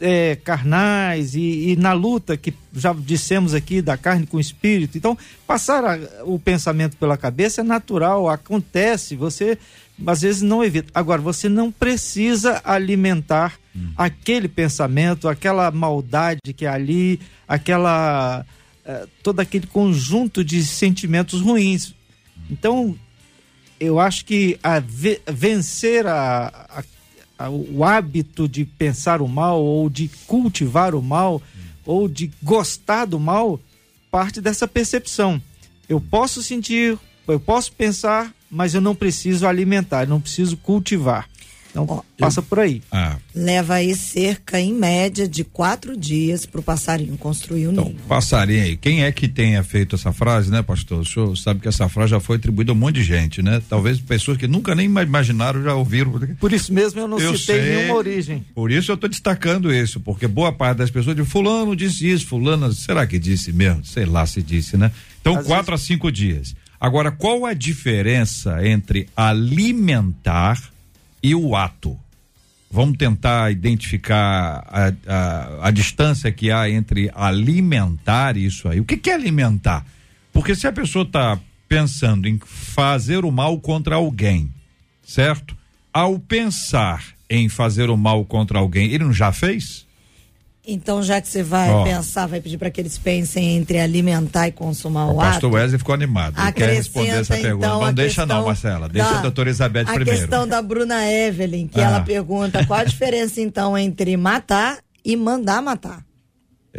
[0.00, 4.96] é, carnais e, e, na luta que já dissemos aqui da carne com o espírito.
[4.96, 9.58] Então, passar a, o pensamento pela cabeça é natural, acontece, você
[10.06, 10.90] às vezes não evita.
[10.94, 13.90] Agora, você não precisa alimentar hum.
[13.96, 18.44] aquele pensamento, aquela maldade que é ali, aquela.
[18.84, 21.94] É, todo aquele conjunto de sentimentos ruins.
[22.50, 22.96] Então,
[23.78, 26.82] eu acho que a vencer a, a
[27.46, 31.40] o hábito de pensar o mal ou de cultivar o mal
[31.84, 33.60] ou de gostar do mal
[34.10, 35.40] parte dessa percepção.
[35.88, 41.28] Eu posso sentir, eu posso pensar, mas eu não preciso alimentar, eu não preciso cultivar.
[41.70, 42.82] Então, Ó, passa por aí.
[42.90, 43.16] Ah.
[43.34, 47.96] Leva aí cerca, em média, de quatro dias para o passarinho construir o então, ninho.
[48.08, 48.76] Passarinho aí.
[48.76, 51.00] Quem é que tenha feito essa frase, né, pastor?
[51.00, 53.62] O senhor sabe que essa frase já foi atribuída a um monte de gente, né?
[53.68, 56.18] Talvez pessoas que nunca nem imaginaram já ouviram.
[56.40, 58.44] Por isso mesmo eu não eu citei sei, nenhuma origem.
[58.54, 62.26] Por isso eu estou destacando isso, porque boa parte das pessoas de fulano disse isso,
[62.26, 63.84] fulano, será que disse mesmo?
[63.84, 64.90] Sei lá se disse, né?
[65.20, 65.84] Então, Às quatro vezes...
[65.84, 66.54] a cinco dias.
[66.80, 70.60] Agora, qual a diferença entre alimentar
[71.22, 71.98] e o ato.
[72.70, 78.78] Vamos tentar identificar a, a, a distância que há entre alimentar isso aí.
[78.78, 79.86] O que, que é alimentar?
[80.32, 84.52] Porque se a pessoa está pensando em fazer o mal contra alguém,
[85.02, 85.56] certo?
[85.92, 89.86] Ao pensar em fazer o mal contra alguém, ele não já fez?
[90.70, 91.82] Então, já que você vai oh.
[91.82, 95.30] pensar, vai pedir para que eles pensem entre alimentar e consumar o, o ato.
[95.30, 96.38] pastor Wesley ficou animado.
[96.38, 97.66] Ele quer responder essa pergunta.
[97.66, 98.86] Então, não deixa não, Marcela.
[98.86, 100.10] Deixa da, a doutora Elizabeth a primeiro.
[100.10, 101.84] A questão da Bruna Evelyn, que ah.
[101.84, 106.04] ela pergunta qual a diferença, então, entre matar e mandar matar.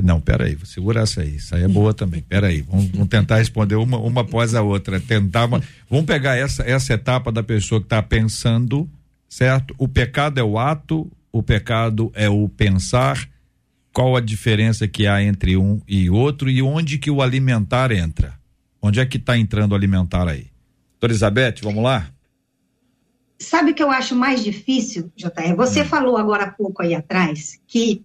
[0.04, 1.38] Não, peraí, vou segurar essa aí.
[1.38, 2.21] Isso aí é boa também.
[2.21, 4.99] Peraí, vamos, vamos tentar responder uma, uma após a outra.
[4.99, 5.45] Tentar.
[5.45, 8.88] Uma, vamos pegar essa, essa etapa da pessoa que está pensando,
[9.28, 9.73] certo?
[9.80, 13.28] O pecado é o ato, o pecado é o pensar
[13.93, 18.39] qual a diferença que há entre um e outro e onde que o alimentar entra.
[18.82, 20.47] Onde é que está entrando o alimentar aí?
[20.93, 22.10] Doutora Elizabeth, vamos lá?
[23.38, 25.56] Sabe o que eu acho mais difícil, JR?
[25.56, 25.86] Você hum.
[25.86, 28.04] falou agora há pouco aí atrás que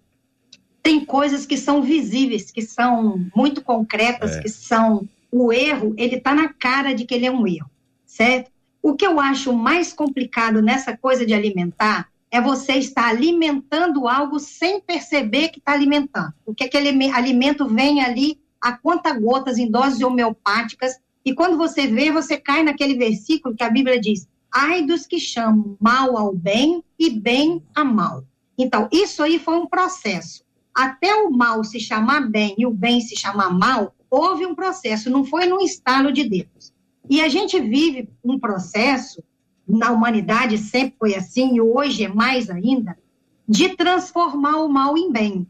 [0.83, 4.43] tem coisas que são visíveis, que são muito concretas, é.
[4.43, 7.69] que são o erro, ele está na cara de que ele é um erro,
[8.07, 8.53] certo?
[8.81, 14.41] O que eu acho mais complicado nessa coisa de alimentar é você estar alimentando algo
[14.41, 16.35] sem perceber que está alimentando.
[16.45, 22.11] Porque aquele alimento vem ali a conta gotas em doses homeopáticas, e quando você vê,
[22.11, 26.83] você cai naquele versículo que a Bíblia diz: ai dos que chamam mal ao bem
[26.99, 28.25] e bem a mal.
[28.59, 30.43] Então, isso aí foi um processo.
[30.75, 35.09] Até o mal se chamar bem e o bem se chamar mal, houve um processo,
[35.09, 36.73] não foi num estalo de Deus.
[37.09, 39.23] E a gente vive um processo
[39.67, 42.97] na humanidade sempre foi assim, e hoje é mais ainda,
[43.49, 45.47] de transformar o mal em bem,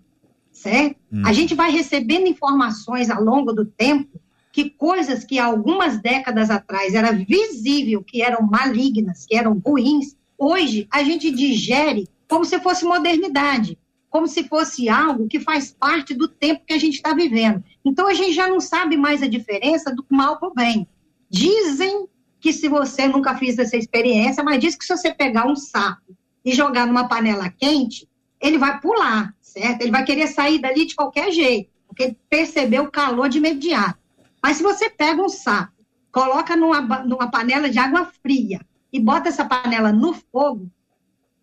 [0.53, 0.97] certo?
[1.13, 1.23] Hum.
[1.25, 4.21] A gente vai recebendo informações ao longo do tempo
[4.53, 10.87] que coisas que algumas décadas atrás era visível que eram malignas, que eram ruins, hoje
[10.93, 13.77] a gente digere como se fosse modernidade,
[14.09, 17.65] como se fosse algo que faz parte do tempo que a gente está vivendo.
[17.85, 20.87] Então a gente já não sabe mais a diferença do mal para o bem.
[21.29, 22.07] Dizem
[22.45, 26.15] que se você nunca fez essa experiência, mas diz que se você pegar um sapo
[26.45, 28.07] e jogar numa panela quente,
[28.39, 29.81] ele vai pular, certo?
[29.81, 33.99] Ele vai querer sair dali de qualquer jeito, porque ele percebeu o calor de imediato.
[34.43, 35.73] Mas se você pega um sapo,
[36.13, 38.61] coloca numa, numa panela de água fria
[38.93, 40.71] e bota essa panela no fogo,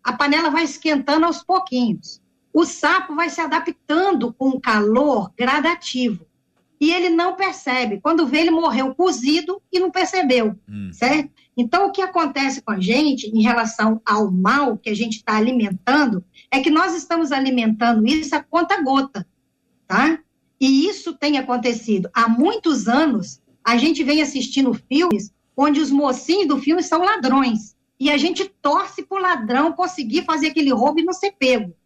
[0.04, 2.22] a panela vai esquentando aos pouquinhos.
[2.54, 6.24] O sapo vai se adaptando com o calor gradativo
[6.82, 8.00] e ele não percebe.
[8.00, 10.90] Quando vê, ele morreu cozido e não percebeu, hum.
[10.92, 11.30] certo?
[11.56, 15.36] Então, o que acontece com a gente em relação ao mal que a gente está
[15.36, 19.24] alimentando é que nós estamos alimentando isso a conta gota,
[19.86, 20.18] tá?
[20.60, 23.40] E isso tem acontecido há muitos anos.
[23.62, 28.52] A gente vem assistindo filmes onde os mocinhos do filme são ladrões e a gente
[28.60, 31.76] torce para o ladrão conseguir fazer aquele roubo e não ser pego,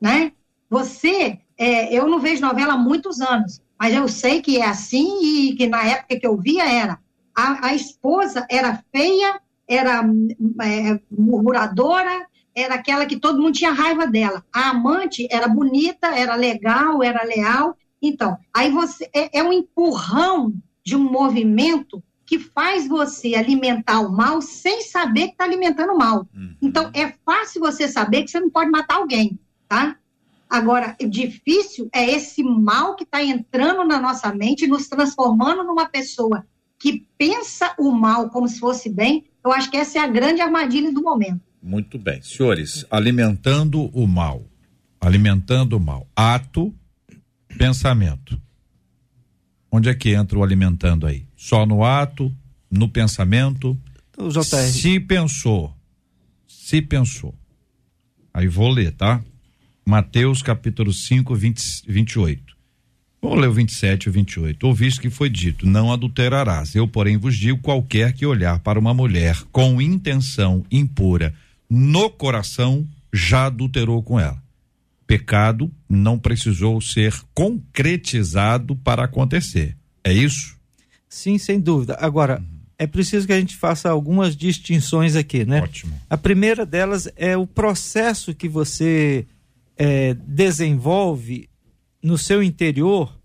[0.00, 0.32] né?
[0.68, 5.20] Você, é, eu não vejo novela há muitos anos, mas eu sei que é assim
[5.22, 6.98] e que na época que eu via era.
[7.34, 10.02] A, a esposa era feia, era
[10.62, 14.42] é, murmuradora, era aquela que todo mundo tinha raiva dela.
[14.50, 17.76] A amante era bonita, era legal, era leal.
[18.00, 24.10] Então, aí você é, é um empurrão de um movimento que faz você alimentar o
[24.10, 26.26] mal sem saber que está alimentando o mal.
[26.34, 26.56] Uhum.
[26.62, 29.38] Então, é fácil você saber que você não pode matar alguém,
[29.68, 29.96] tá?
[30.48, 36.46] Agora, difícil é esse mal que está entrando na nossa mente, nos transformando numa pessoa
[36.78, 39.24] que pensa o mal como se fosse bem.
[39.44, 41.40] Eu acho que essa é a grande armadilha do momento.
[41.62, 42.22] Muito bem.
[42.22, 44.44] Senhores, alimentando o mal.
[45.00, 46.06] Alimentando o mal.
[46.14, 46.72] Ato,
[47.58, 48.40] pensamento.
[49.70, 51.26] Onde é que entra o alimentando aí?
[51.36, 52.32] Só no ato,
[52.70, 53.76] no pensamento?
[54.16, 54.42] O JR.
[54.44, 55.74] Se pensou,
[56.46, 57.34] se pensou.
[58.32, 59.22] Aí vou ler, tá?
[59.88, 62.56] Mateus capítulo 5, 20, 28.
[63.22, 64.66] Vamos ler o 27 e o 28.
[64.66, 66.74] Ouviste que foi dito: Não adulterarás.
[66.74, 71.32] Eu, porém, vos digo: qualquer que olhar para uma mulher com intenção impura
[71.70, 74.42] no coração, já adulterou com ela.
[75.06, 79.76] Pecado não precisou ser concretizado para acontecer.
[80.02, 80.56] É isso?
[81.08, 81.96] Sim, sem dúvida.
[82.00, 82.42] Agora,
[82.76, 85.62] é preciso que a gente faça algumas distinções aqui, né?
[85.62, 85.94] Ótimo.
[86.10, 89.24] A primeira delas é o processo que você
[89.76, 91.48] é, desenvolve
[92.02, 93.16] no seu interior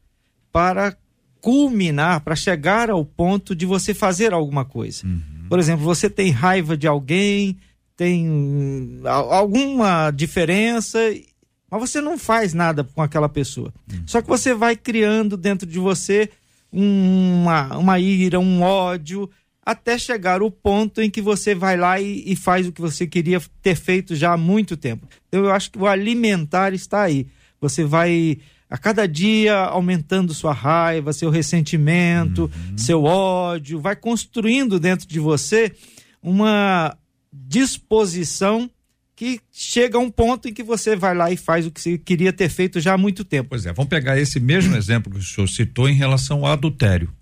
[0.52, 0.96] para
[1.40, 5.04] culminar, para chegar ao ponto de você fazer alguma coisa.
[5.50, 7.58] Por exemplo, você tem raiva de alguém,
[7.96, 11.00] tem alguma diferença,
[11.70, 13.74] mas você não faz nada com aquela pessoa.
[14.06, 16.30] Só que você vai criando dentro de você
[16.72, 19.30] uma, uma ira, um ódio,
[19.64, 23.06] até chegar o ponto em que você vai lá e, e faz o que você
[23.06, 25.08] queria ter feito já há muito tempo.
[25.28, 27.28] Então eu acho que o alimentar está aí.
[27.60, 28.40] Você vai
[28.70, 35.74] a cada dia aumentando sua raiva, seu ressentimento, seu ódio, vai construindo dentro de você
[36.24, 36.98] uma
[37.32, 38.72] disposição
[39.14, 41.98] que chega a um ponto em que você vai lá e faz o que você
[41.98, 43.50] queria ter feito já há muito tempo.
[43.50, 47.14] Pois é, vamos pegar esse mesmo exemplo que o senhor citou em relação ao adultério.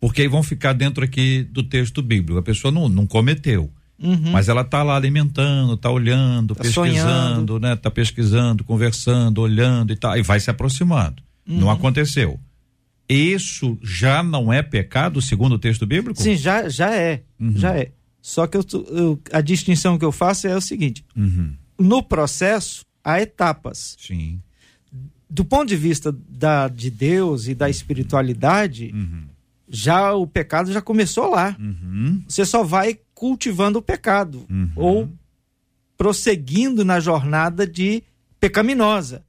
[0.00, 2.38] Porque aí vão ficar dentro aqui do texto bíblico.
[2.38, 3.70] A pessoa não, não cometeu.
[4.32, 7.60] Mas ela tá lá alimentando, tá olhando, Tá pesquisando, sonhando.
[7.60, 7.76] né?
[7.76, 10.16] Tá pesquisando, conversando, olhando e tal.
[10.16, 11.22] E vai se aproximando.
[11.46, 12.40] Não aconteceu.
[13.06, 16.22] Isso já não é pecado, segundo o texto bíblico?
[16.22, 17.22] Sim, já, já é.
[17.56, 17.90] Já é.
[18.22, 21.52] Só que eu eu- a distinção que eu faço é o seguinte: Uhum.
[21.78, 23.96] no processo, há etapas.
[23.98, 24.40] Sim.
[25.28, 28.94] Do ponto de vista da, de Deus e da espiritualidade,
[29.70, 31.56] já o pecado já começou lá.
[31.58, 32.22] Uhum.
[32.28, 34.70] Você só vai cultivando o pecado Uhum.
[34.74, 35.08] ou
[35.96, 38.02] prosseguindo na jornada de
[38.40, 39.24] pecaminosa,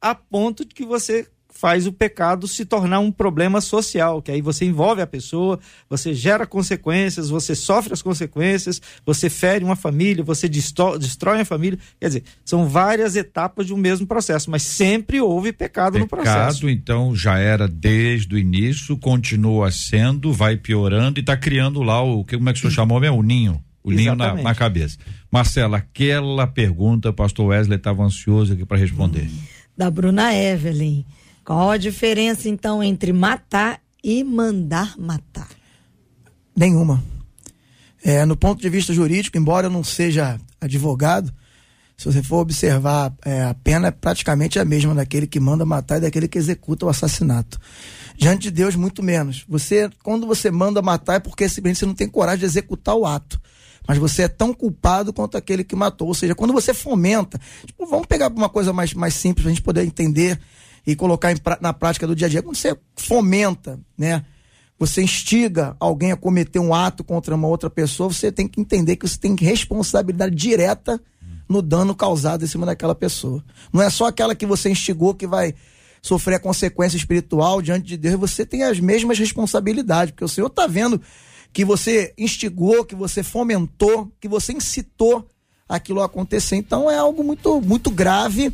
[0.00, 1.26] a ponto de que você
[1.62, 6.12] faz o pecado se tornar um problema social, que aí você envolve a pessoa, você
[6.12, 11.78] gera consequências, você sofre as consequências, você fere uma família, você destrói a família.
[12.00, 16.62] Quer dizer, são várias etapas de um mesmo processo, mas sempre houve pecado, no processo.
[16.62, 22.02] Pecado, então, já era desde o início, continua sendo, vai piorando e tá criando lá
[22.02, 22.24] o.
[22.24, 23.18] que- Como é que o senhor chamou mesmo?
[23.18, 23.62] O ninho.
[23.84, 24.98] O ninho na, na cabeça.
[25.30, 29.30] Marcela, aquela pergunta, o pastor Wesley estava ansioso aqui para responder.
[29.78, 31.04] Da Bruna Evelyn.
[31.44, 35.48] Qual a diferença, então, entre matar e mandar matar?
[36.56, 37.02] Nenhuma.
[38.04, 41.32] É, no ponto de vista jurídico, embora eu não seja advogado,
[41.96, 45.98] se você for observar, é, a pena é praticamente a mesma daquele que manda matar
[45.98, 47.60] e daquele que executa o assassinato.
[48.16, 49.44] Diante de Deus, muito menos.
[49.48, 53.06] Você, quando você manda matar, é porque simplesmente você não tem coragem de executar o
[53.06, 53.40] ato.
[53.86, 56.08] Mas você é tão culpado quanto aquele que matou.
[56.08, 57.40] Ou seja, quando você fomenta.
[57.64, 60.40] Tipo, vamos pegar uma coisa mais, mais simples para a gente poder entender
[60.86, 62.42] e colocar na prática do dia a dia.
[62.42, 64.24] Quando você fomenta, né?
[64.78, 68.96] você instiga alguém a cometer um ato contra uma outra pessoa, você tem que entender
[68.96, 71.00] que você tem responsabilidade direta
[71.48, 73.44] no dano causado em cima daquela pessoa.
[73.72, 75.54] Não é só aquela que você instigou que vai
[76.02, 80.48] sofrer a consequência espiritual diante de Deus, você tem as mesmas responsabilidades, porque o Senhor
[80.48, 81.00] está vendo
[81.52, 85.28] que você instigou, que você fomentou, que você incitou
[85.68, 86.56] aquilo a acontecer.
[86.56, 88.52] Então é algo muito, muito grave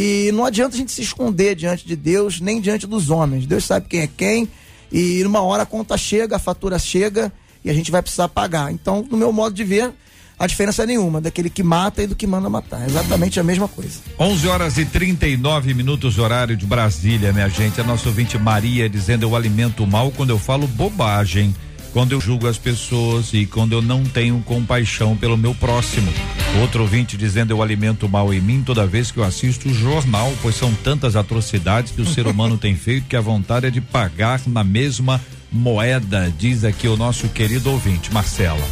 [0.00, 3.46] e não adianta a gente se esconder diante de Deus, nem diante dos homens.
[3.46, 4.48] Deus sabe quem é quem
[4.92, 7.32] e numa hora a conta chega, a fatura chega
[7.64, 8.70] e a gente vai precisar pagar.
[8.70, 9.92] Então, no meu modo de ver,
[10.38, 12.88] a diferença é nenhuma daquele que mata e do que manda matar.
[12.88, 13.98] Exatamente a mesma coisa.
[14.20, 17.80] 11 horas e 39 minutos, horário de Brasília, minha gente.
[17.80, 21.52] A nossa ouvinte Maria dizendo: Eu alimento mal quando eu falo bobagem,
[21.92, 26.12] quando eu julgo as pessoas e quando eu não tenho compaixão pelo meu próximo.
[26.60, 30.32] Outro ouvinte dizendo: Eu alimento mal em mim toda vez que eu assisto o jornal,
[30.42, 33.80] pois são tantas atrocidades que o ser humano tem feito que a vontade é de
[33.80, 35.20] pagar na mesma
[35.50, 38.66] moeda, diz aqui o nosso querido ouvinte, Marcela.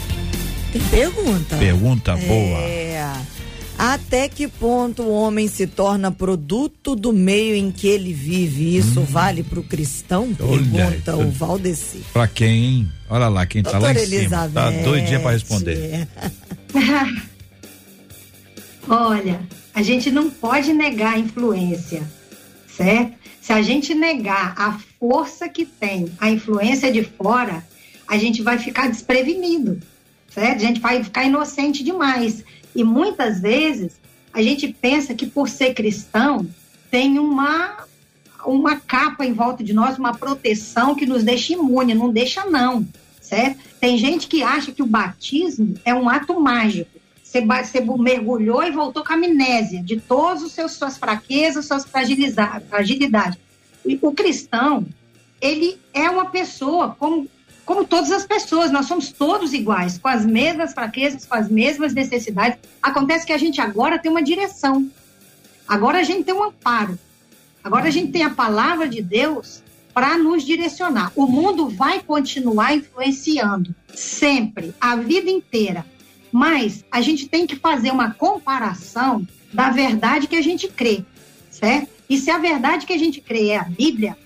[0.73, 1.57] Tem pergunta.
[1.57, 2.61] Pergunta boa.
[3.79, 3.83] É.
[3.83, 8.77] Até que ponto o homem se torna produto do meio em que ele vive?
[8.77, 10.35] Isso vale para o cristão?
[10.35, 11.21] Pergunta Hum.
[11.21, 11.29] isso.
[11.29, 12.01] o Valdeci.
[12.13, 12.89] Pra quem, hein?
[13.09, 14.15] Olha lá, quem tá lá em cima.
[14.17, 14.53] Elizabeth.
[14.55, 16.09] Tá doidinha pra responder.
[18.89, 19.41] Olha,
[19.75, 22.03] a gente não pode negar a influência,
[22.69, 23.17] certo?
[23.41, 27.65] Se a gente negar a força que tem a influência de fora,
[28.09, 29.81] a gente vai ficar desprevenido,
[30.31, 30.57] certo?
[30.57, 32.45] A gente vai ficar inocente demais.
[32.77, 33.99] E muitas vezes
[34.33, 36.47] a gente pensa que por ser cristão
[36.91, 37.85] tem uma
[38.45, 42.87] uma capa em volta de nós, uma proteção que nos deixa imune, não deixa não,
[43.21, 43.59] certo?
[43.81, 46.91] Tem gente que acha que o batismo é um ato mágico.
[47.25, 53.39] Você, você mergulhou e voltou com amnésia de todas as suas fraquezas, suas fragilidades.
[54.01, 54.87] O cristão,
[55.41, 57.29] ele é uma pessoa como,
[57.67, 61.93] como todas as pessoas, nós somos todos iguais, com as mesmas fraquezas, com as mesmas
[61.93, 62.61] necessidades.
[62.81, 64.89] Acontece que a gente agora tem uma direção,
[65.67, 66.97] agora a gente tem um amparo,
[67.65, 71.11] agora a gente tem a palavra de Deus para nos direcionar.
[71.17, 75.85] O mundo vai continuar influenciando sempre, a vida inteira.
[76.31, 81.05] Mas a gente tem que fazer uma comparação da verdade que a gente crê,
[81.51, 81.89] certo?
[82.09, 84.17] E se a verdade que a gente crê é a Bíblia,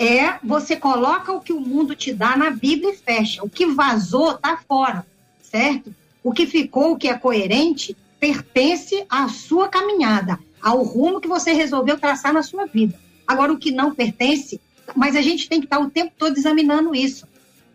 [0.00, 3.44] é você coloca o que o mundo te dá na Bíblia e fecha.
[3.44, 5.06] O que vazou tá fora,
[5.42, 5.94] certo?
[6.24, 11.52] O que ficou, o que é coerente, pertence à sua caminhada, ao rumo que você
[11.52, 12.98] resolveu traçar na sua vida.
[13.26, 14.58] Agora, o que não pertence,
[14.96, 17.26] mas a gente tem que estar o tempo todo examinando isso.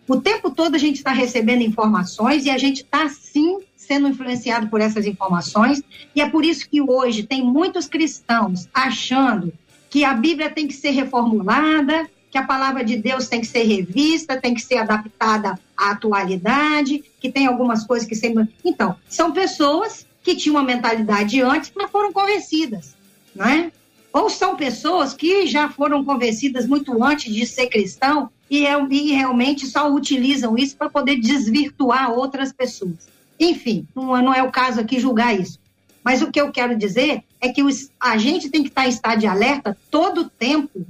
[0.07, 4.67] O tempo todo a gente está recebendo informações e a gente está, sim, sendo influenciado
[4.67, 5.81] por essas informações,
[6.15, 9.53] e é por isso que hoje tem muitos cristãos achando
[9.89, 13.63] que a Bíblia tem que ser reformulada, que a palavra de Deus tem que ser
[13.63, 18.53] revista, tem que ser adaptada à atualidade, que tem algumas coisas que sempre.
[18.61, 22.93] Então, são pessoas que tinham uma mentalidade antes, mas foram convencidas,
[23.33, 23.71] não é?
[24.11, 29.65] Ou são pessoas que já foram convencidas muito antes de ser cristão e, e realmente
[29.65, 33.07] só utilizam isso para poder desvirtuar outras pessoas.
[33.39, 35.57] Enfim, não, não é o caso aqui julgar isso.
[36.03, 38.89] Mas o que eu quero dizer é que os, a gente tem que estar em
[38.89, 40.85] estado de alerta todo o tempo,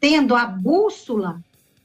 [0.00, 1.40] tendo a bússola,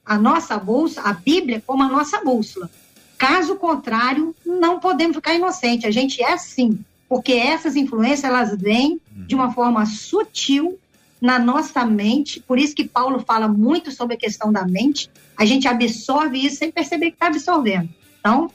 [0.05, 2.69] a nossa bússola, a Bíblia como a nossa bússola.
[3.17, 5.85] Caso contrário, não podemos ficar inocente.
[5.85, 10.79] A gente é assim, porque essas influências elas vêm de uma forma sutil
[11.21, 12.39] na nossa mente.
[12.39, 15.09] Por isso que Paulo fala muito sobre a questão da mente.
[15.37, 17.89] A gente absorve isso sem perceber que está absorvendo.
[18.19, 18.49] Então,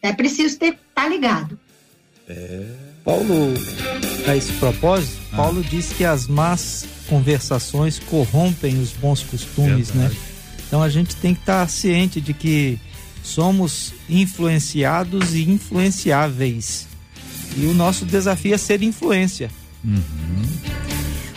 [0.00, 1.58] é preciso estar tá ligado.
[2.28, 2.64] É.
[3.04, 3.54] Paulo,
[4.26, 5.36] a esse propósito, ah.
[5.36, 10.08] Paulo diz que as más conversações corrompem os bons costumes, né?
[10.08, 10.14] Verdade.
[10.14, 10.36] né?
[10.66, 12.80] Então a gente tem que estar tá ciente de que
[13.22, 16.86] somos influenciados e influenciáveis.
[17.56, 19.50] E o nosso desafio é ser influência.
[19.84, 20.02] Uhum.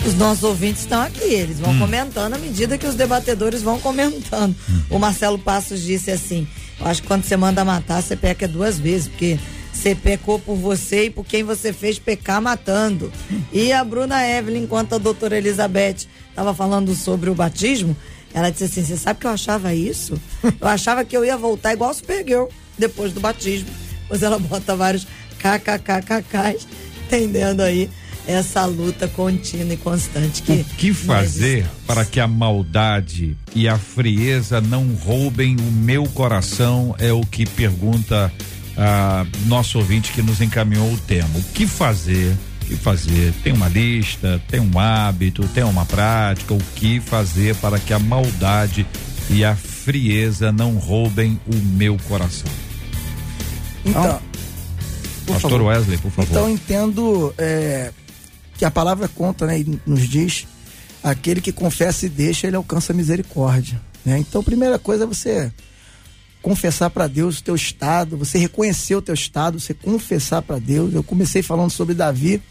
[0.06, 1.80] Os nossos ouvintes estão aqui, eles vão hum.
[1.80, 4.56] comentando à medida que os debatedores vão comentando.
[4.70, 4.82] Hum.
[4.90, 6.48] O Marcelo Passos disse assim:
[6.80, 9.38] eu acho que quando você manda matar, você peca duas vezes, porque
[9.80, 13.12] você pecou por você e por quem você fez pecar matando.
[13.54, 17.96] E a Bruna Evelyn, enquanto a doutora Elizabeth estava falando sobre o batismo,
[18.34, 20.20] ela disse assim: Você sabe que eu achava isso?
[20.44, 23.70] Eu achava que eu ia voltar igual Supergirl depois do batismo.
[24.08, 25.08] Pois ela bota vários
[25.38, 26.68] kkkkks,
[27.06, 27.90] entendendo aí
[28.28, 30.52] essa luta contínua e constante que.
[30.52, 36.94] O que fazer para que a maldade e a frieza não roubem o meu coração?
[37.00, 38.32] É o que pergunta
[38.80, 41.38] a nosso ouvinte que nos encaminhou o tema.
[41.38, 42.34] O que fazer?
[42.62, 43.34] O que fazer?
[43.44, 46.54] Tem uma lista, tem um hábito, tem uma prática.
[46.54, 48.88] O que fazer para que a maldade
[49.30, 52.50] e a frieza não roubem o meu coração?
[53.86, 54.22] Então,
[55.26, 55.62] Pastor favor.
[55.68, 56.32] Wesley, por favor.
[56.32, 57.92] Então entendo é,
[58.58, 60.48] que a palavra conta, né, e nos diz:
[61.04, 63.80] aquele que confessa e deixa, ele alcança misericórdia.
[64.06, 64.20] Né?
[64.20, 65.52] Então, a primeira coisa é você
[66.42, 70.94] confessar para Deus o teu estado, você reconhecer o teu estado, você confessar para Deus.
[70.94, 72.42] Eu comecei falando sobre Davi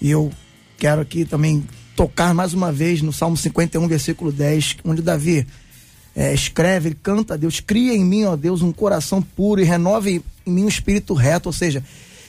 [0.00, 0.32] e eu
[0.76, 5.46] quero aqui também tocar mais uma vez no Salmo 51, versículo 10, onde Davi
[6.14, 9.64] é, escreve, ele canta a Deus, cria em mim, ó Deus, um coração puro e
[9.64, 11.82] renove em mim um espírito reto, ou seja,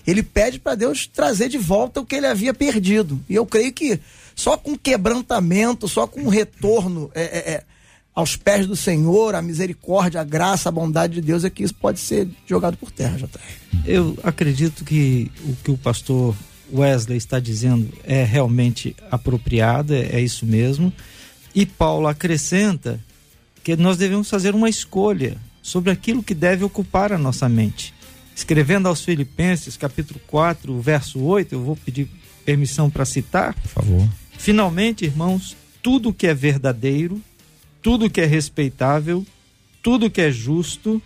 [0.05, 3.19] ele pede para Deus trazer de volta o que ele havia perdido.
[3.27, 3.99] E eu creio que
[4.36, 7.63] só com quebrantamento, só com retorno é, é, é,
[8.16, 11.76] aos pés do Senhor, a misericórdia, a graça, a bondade de Deus é que isso
[11.76, 13.39] pode ser jogado por terra, JR.
[13.86, 16.34] Eu acredito que o que o pastor
[16.74, 20.91] Wesley está dizendo é realmente apropriado, é, é isso mesmo.
[21.53, 22.99] E Paulo acrescenta
[23.63, 27.93] que nós devemos fazer uma escolha sobre aquilo que deve ocupar a nossa mente
[28.36, 32.09] escrevendo aos Filipenses, capítulo 4, verso 8, eu vou pedir
[32.43, 33.53] permissão para citar.
[33.53, 34.09] Por favor.
[34.38, 37.22] Finalmente, irmãos, tudo que é verdadeiro,
[37.86, 39.23] tudo que é respeitável,
[39.83, 40.99] tudo que é justo,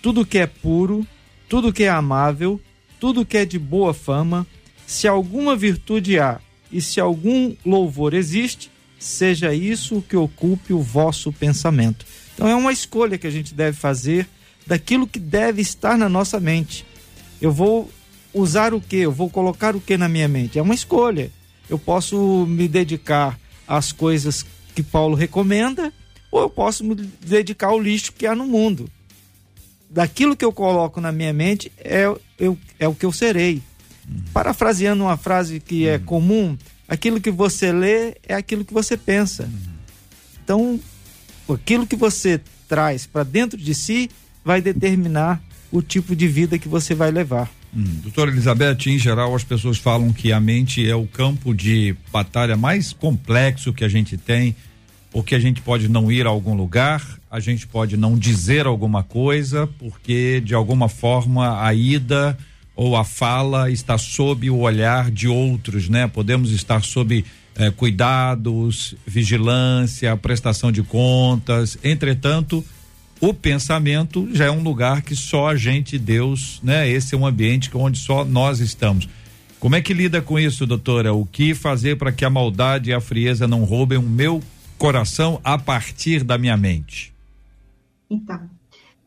[0.00, 1.06] tudo que é puro,
[1.46, 2.58] tudo que é amável,
[2.98, 4.46] tudo que é de boa fama,
[4.86, 6.40] se alguma virtude há
[6.72, 12.06] e se algum louvor existe, seja isso o que ocupe o vosso pensamento.
[12.34, 14.26] Então é uma escolha que a gente deve fazer
[14.66, 16.86] daquilo que deve estar na nossa mente.
[17.42, 17.90] Eu vou
[18.32, 18.96] usar o que?
[18.96, 20.58] Eu vou colocar o que na minha mente?
[20.58, 21.30] É uma escolha.
[21.68, 25.92] Eu posso me dedicar às coisas que Paulo recomenda,
[26.32, 28.88] ou eu posso me dedicar ao lixo que há no mundo.
[29.90, 32.06] Daquilo que eu coloco na minha mente é,
[32.38, 33.62] eu, é o que eu serei.
[34.08, 34.22] Uhum.
[34.32, 36.04] Parafraseando uma frase que é uhum.
[36.04, 36.58] comum,
[36.88, 39.44] aquilo que você lê é aquilo que você pensa.
[39.44, 39.72] Uhum.
[40.42, 40.80] Então,
[41.52, 44.10] aquilo que você traz para dentro de si
[44.42, 47.50] vai determinar o tipo de vida que você vai levar.
[47.74, 47.84] Hum.
[48.02, 52.56] Doutora Elizabeth, em geral, as pessoas falam que a mente é o campo de batalha
[52.56, 54.54] mais complexo que a gente tem,
[55.12, 59.02] porque a gente pode não ir a algum lugar, a gente pode não dizer alguma
[59.02, 62.36] coisa, porque de alguma forma a ida
[62.74, 66.08] ou a fala está sob o olhar de outros, né?
[66.08, 67.24] Podemos estar sob
[67.56, 72.64] eh, cuidados, vigilância, prestação de contas, entretanto
[73.20, 76.88] o pensamento já é um lugar que só a gente, Deus, né?
[76.88, 79.08] Esse é um ambiente onde só nós estamos.
[79.60, 81.14] Como é que lida com isso, doutora?
[81.14, 84.42] O que fazer para que a maldade e a frieza não roubem o meu
[84.78, 87.12] coração a partir da minha mente?
[88.10, 88.40] Então,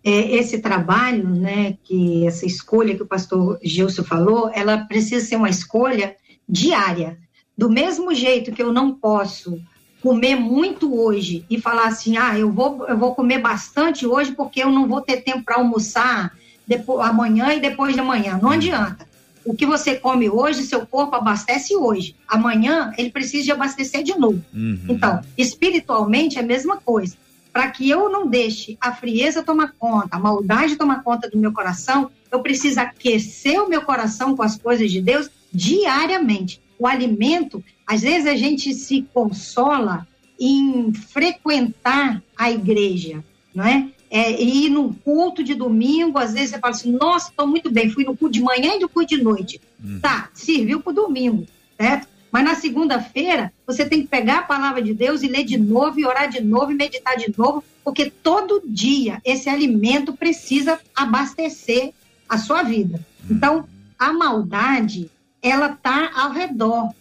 [0.04, 5.36] é, esse trabalho, né, que essa escolha que o pastor Gilson falou, ela precisa ser
[5.36, 6.16] uma escolha
[6.48, 7.18] diária.
[7.58, 9.60] Do mesmo jeito que eu não posso
[10.02, 14.62] comer muito hoje e falar assim, ah, eu vou, eu vou comer bastante hoje porque
[14.62, 16.32] eu não vou ter tempo para almoçar
[16.68, 18.40] depois, amanhã e depois de amanhã.
[18.40, 19.08] Não adianta.
[19.46, 22.16] O que você come hoje, seu corpo abastece hoje.
[22.28, 24.44] Amanhã ele precisa de abastecer de novo.
[24.54, 24.80] Uhum.
[24.90, 27.16] Então, espiritualmente é a mesma coisa.
[27.54, 31.54] Para que eu não deixe a frieza tomar conta, a maldade tomar conta do meu
[31.54, 36.60] coração, eu preciso aquecer o meu coração com as coisas de Deus diariamente.
[36.78, 40.08] O alimento às vezes a gente se consola
[40.40, 43.24] em frequentar a igreja,
[43.54, 43.88] não é?
[44.18, 47.90] É ir num culto de domingo, às vezes você fala assim, nossa, estou muito bem,
[47.90, 49.60] fui no culto de manhã e no culto de noite.
[49.84, 50.00] Uhum.
[50.00, 51.46] Tá, serviu para o domingo,
[51.78, 52.08] certo?
[52.32, 56.00] Mas na segunda-feira, você tem que pegar a palavra de Deus e ler de novo,
[56.00, 61.94] e orar de novo, e meditar de novo, porque todo dia esse alimento precisa abastecer
[62.28, 63.00] a sua vida.
[63.30, 63.36] Uhum.
[63.36, 65.10] Então, a maldade,
[65.42, 66.94] ela está ao redor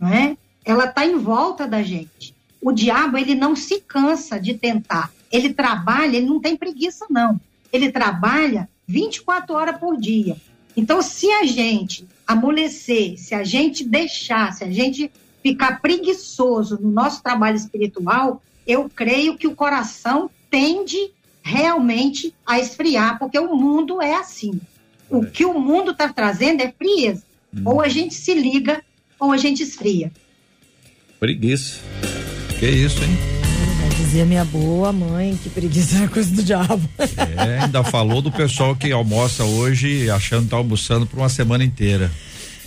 [0.00, 0.36] não é?
[0.64, 2.34] Ela está em volta da gente.
[2.60, 5.12] O diabo ele não se cansa de tentar.
[5.30, 7.40] Ele trabalha, ele não tem preguiça não.
[7.72, 10.36] Ele trabalha 24 horas por dia.
[10.76, 15.10] Então, se a gente amolecer, se a gente deixar, se a gente
[15.42, 21.12] ficar preguiçoso no nosso trabalho espiritual, eu creio que o coração tende
[21.42, 24.60] realmente a esfriar, porque o mundo é assim.
[25.08, 27.22] O que o mundo está trazendo é frieza.
[27.54, 27.62] Hum.
[27.64, 28.82] Ou a gente se liga
[29.18, 30.10] ou a gente esfria.
[31.20, 31.80] Preguiça.
[32.58, 33.35] Que isso, hein?
[34.16, 36.88] Dizia minha boa mãe que preguiça é coisa do diabo.
[36.98, 41.62] É, ainda falou do pessoal que almoça hoje achando que tá almoçando por uma semana
[41.62, 42.10] inteira.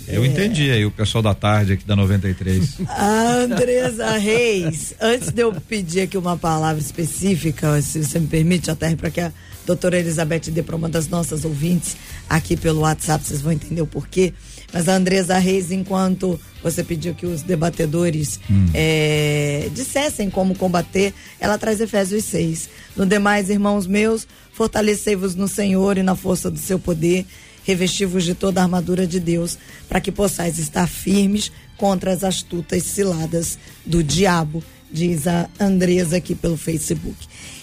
[0.06, 0.28] Eu é.
[0.28, 2.76] entendi aí o pessoal da tarde aqui da 93.
[2.88, 8.70] A Andresa Reis, antes de eu pedir aqui uma palavra específica, se você me permite,
[8.70, 9.32] até para que a
[9.66, 11.96] doutora Elizabeth dê para uma das nossas ouvintes
[12.28, 14.32] aqui pelo WhatsApp, vocês vão entender o porquê.
[14.72, 18.68] Mas a Andresa Reis, enquanto você pediu que os debatedores hum.
[18.74, 22.68] é, dissessem como combater, ela traz Efésios 6.
[22.96, 27.24] No demais, irmãos meus, fortalecei-vos no Senhor e na força do seu poder,
[27.64, 29.56] revesti-vos de toda a armadura de Deus,
[29.88, 36.34] para que possais estar firmes contra as astutas ciladas do diabo, diz a Andresa aqui
[36.34, 37.16] pelo Facebook.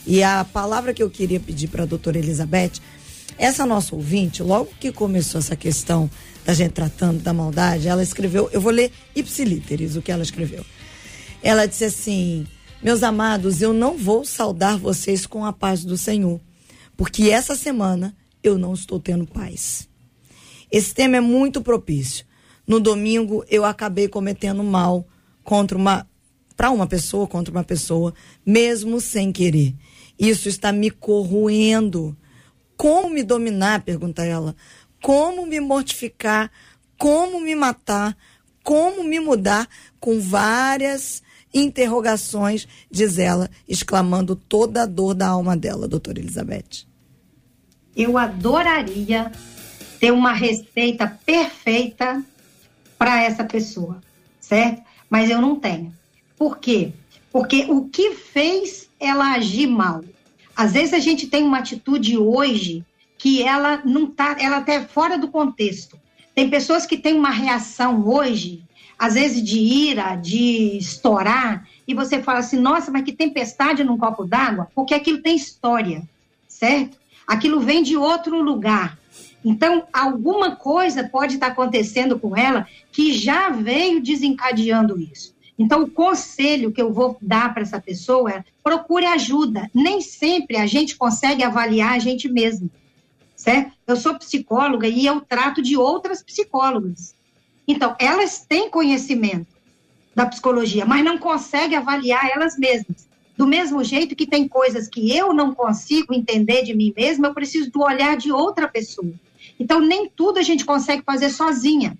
[0.05, 2.73] E a palavra que eu queria pedir para a doutora Elizabeth,
[3.37, 6.09] essa nossa ouvinte, logo que começou essa questão
[6.47, 10.65] da gente tratando da maldade, ela escreveu, eu vou ler ipsilíteres o que ela escreveu.
[11.43, 12.47] Ela disse assim:
[12.81, 16.39] Meus amados, eu não vou saudar vocês com a paz do Senhor,
[16.95, 19.89] porque essa semana eu não estou tendo paz.
[20.71, 22.25] Esse tema é muito propício.
[22.65, 25.05] No domingo eu acabei cometendo mal
[25.43, 26.07] contra uma
[26.55, 28.13] para uma pessoa, contra uma pessoa,
[28.45, 29.75] mesmo sem querer.
[30.17, 32.17] Isso está me corroendo.
[32.77, 33.83] Como me dominar?
[33.83, 34.55] pergunta ela
[35.01, 36.51] como me mortificar,
[36.97, 38.17] como me matar,
[38.63, 39.67] como me mudar,
[39.99, 41.23] com várias
[41.53, 46.85] interrogações, diz ela, exclamando toda a dor da alma dela, doutora Elizabeth.
[47.95, 49.31] Eu adoraria
[49.99, 52.23] ter uma receita perfeita
[52.97, 54.01] para essa pessoa,
[54.39, 54.83] certo?
[55.09, 55.93] Mas eu não tenho.
[56.37, 56.91] Por quê?
[57.31, 60.03] Porque o que fez ela agir mal?
[60.55, 62.83] Às vezes a gente tem uma atitude hoje
[63.17, 65.99] que ela não tá, ela até tá fora do contexto.
[66.35, 68.63] Tem pessoas que têm uma reação hoje,
[68.97, 73.97] às vezes de ira, de estourar, e você fala assim: "Nossa, mas que tempestade num
[73.97, 76.03] copo d'água", porque aquilo tem história,
[76.47, 76.97] certo?
[77.25, 78.97] Aquilo vem de outro lugar.
[79.43, 85.33] Então, alguma coisa pode estar acontecendo com ela que já veio desencadeando isso.
[85.57, 89.69] Então, o conselho que eu vou dar para essa pessoa é procure ajuda.
[89.73, 92.69] Nem sempre a gente consegue avaliar a gente mesmo,
[93.37, 93.71] certo?
[93.85, 97.15] Eu sou psicóloga e eu trato de outras psicólogas.
[97.67, 99.47] Então, elas têm conhecimento
[100.15, 103.07] da psicologia, mas não conseguem avaliar elas mesmas.
[103.37, 107.33] Do mesmo jeito que tem coisas que eu não consigo entender de mim mesma, eu
[107.35, 109.13] preciso do olhar de outra pessoa.
[109.59, 111.95] Então, nem tudo a gente consegue fazer sozinha.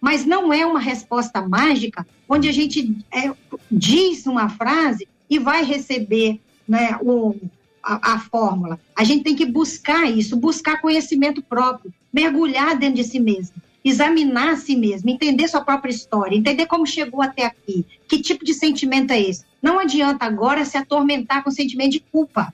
[0.00, 3.32] Mas não é uma resposta mágica onde a gente é,
[3.70, 7.36] diz uma frase e vai receber né, o,
[7.84, 8.80] a, fórmula.
[8.96, 14.54] A gente tem que buscar isso, buscar conhecimento próprio, mergulhar dentro de si mesmo examinar
[14.54, 18.54] a si mesmo, entender sua própria história, entender como chegou até aqui, que tipo de
[18.54, 19.44] sentimento é esse.
[19.60, 22.52] Não adianta agora se atormentar com o sentimento de culpa,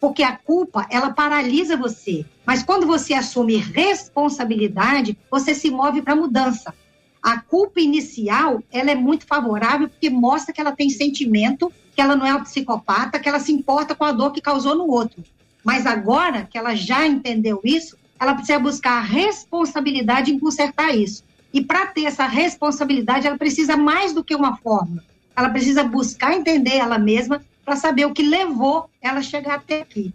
[0.00, 2.26] porque a culpa, ela paralisa você.
[2.44, 6.74] Mas quando você assume responsabilidade, você se move para a mudança.
[7.22, 12.16] A culpa inicial, ela é muito favorável porque mostra que ela tem sentimento, que ela
[12.16, 15.22] não é uma psicopata, que ela se importa com a dor que causou no outro.
[15.62, 21.24] Mas agora que ela já entendeu isso, ela precisa buscar a responsabilidade em consertar isso.
[21.52, 25.04] E para ter essa responsabilidade, ela precisa mais do que uma forma.
[25.36, 29.80] Ela precisa buscar entender ela mesma para saber o que levou ela a chegar até
[29.80, 30.12] aqui.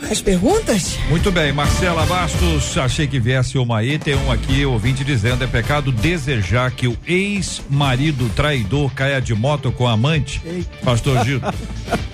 [0.00, 0.96] Mais perguntas?
[1.08, 5.46] Muito bem, Marcela Bastos, achei que viesse uma aí, tem um aqui, ouvinte dizendo, é
[5.46, 10.40] pecado desejar que o ex-marido traidor caia de moto com a amante?
[10.44, 10.68] Eita.
[10.84, 11.40] Pastor Gil,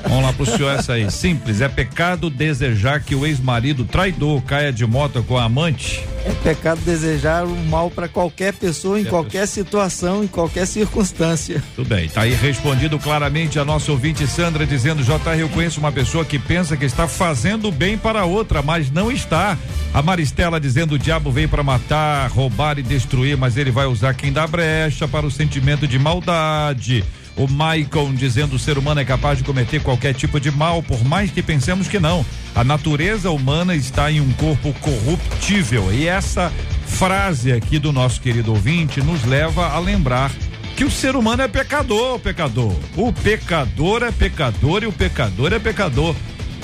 [0.03, 4.73] vamos lá pro senhor essa aí, simples, é pecado desejar que o ex-marido traidor caia
[4.73, 6.03] de moto com a amante?
[6.25, 11.63] É pecado desejar o mal para qualquer pessoa, em qualquer situação, em qualquer circunstância.
[11.77, 15.93] Tudo bem, tá aí respondido claramente a nossa ouvinte Sandra dizendo, JR, eu conheço uma
[15.93, 19.59] pessoa que pensa que está fazendo bem para outra, mas não está.
[19.93, 24.15] A Maristela dizendo o diabo veio para matar, roubar e destruir, mas ele vai usar
[24.15, 27.05] quem dá brecha para o sentimento de maldade.
[27.37, 31.05] O Maicon dizendo o ser humano é capaz de cometer qualquer tipo de mal, por
[31.05, 32.25] mais que pensemos que não.
[32.55, 35.93] A natureza humana está em um corpo corruptível.
[35.93, 36.53] E essa
[36.87, 40.31] frase aqui do nosso querido ouvinte nos leva a lembrar
[40.77, 42.75] que o ser humano é pecador, pecador.
[42.97, 46.15] O pecador é pecador e o pecador é pecador.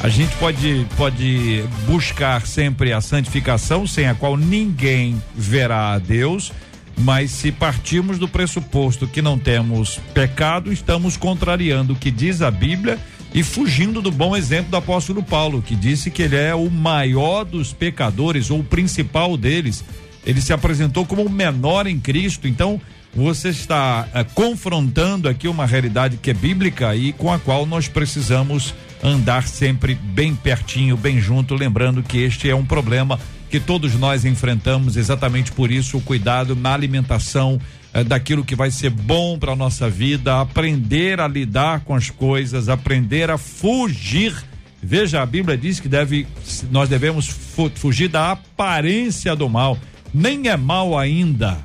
[0.03, 6.51] A gente pode, pode buscar sempre a santificação, sem a qual ninguém verá a Deus,
[6.99, 12.51] mas se partirmos do pressuposto que não temos pecado, estamos contrariando o que diz a
[12.51, 12.99] Bíblia
[13.35, 17.45] e fugindo do bom exemplo do apóstolo Paulo, que disse que ele é o maior
[17.45, 19.85] dos pecadores, ou o principal deles.
[20.25, 22.81] Ele se apresentou como o menor em Cristo, então
[23.15, 27.87] você está eh, confrontando aqui uma realidade que é bíblica e com a qual nós
[27.87, 33.19] precisamos andar sempre bem pertinho, bem junto, lembrando que este é um problema
[33.51, 37.61] que todos nós enfrentamos, exatamente por isso o cuidado na alimentação,
[37.93, 42.69] eh, daquilo que vai ser bom para nossa vida, aprender a lidar com as coisas,
[42.69, 44.33] aprender a fugir.
[44.81, 46.27] Veja, a Bíblia diz que deve,
[46.71, 49.77] nós devemos fu fugir da aparência do mal.
[50.15, 51.59] Nem é mal ainda,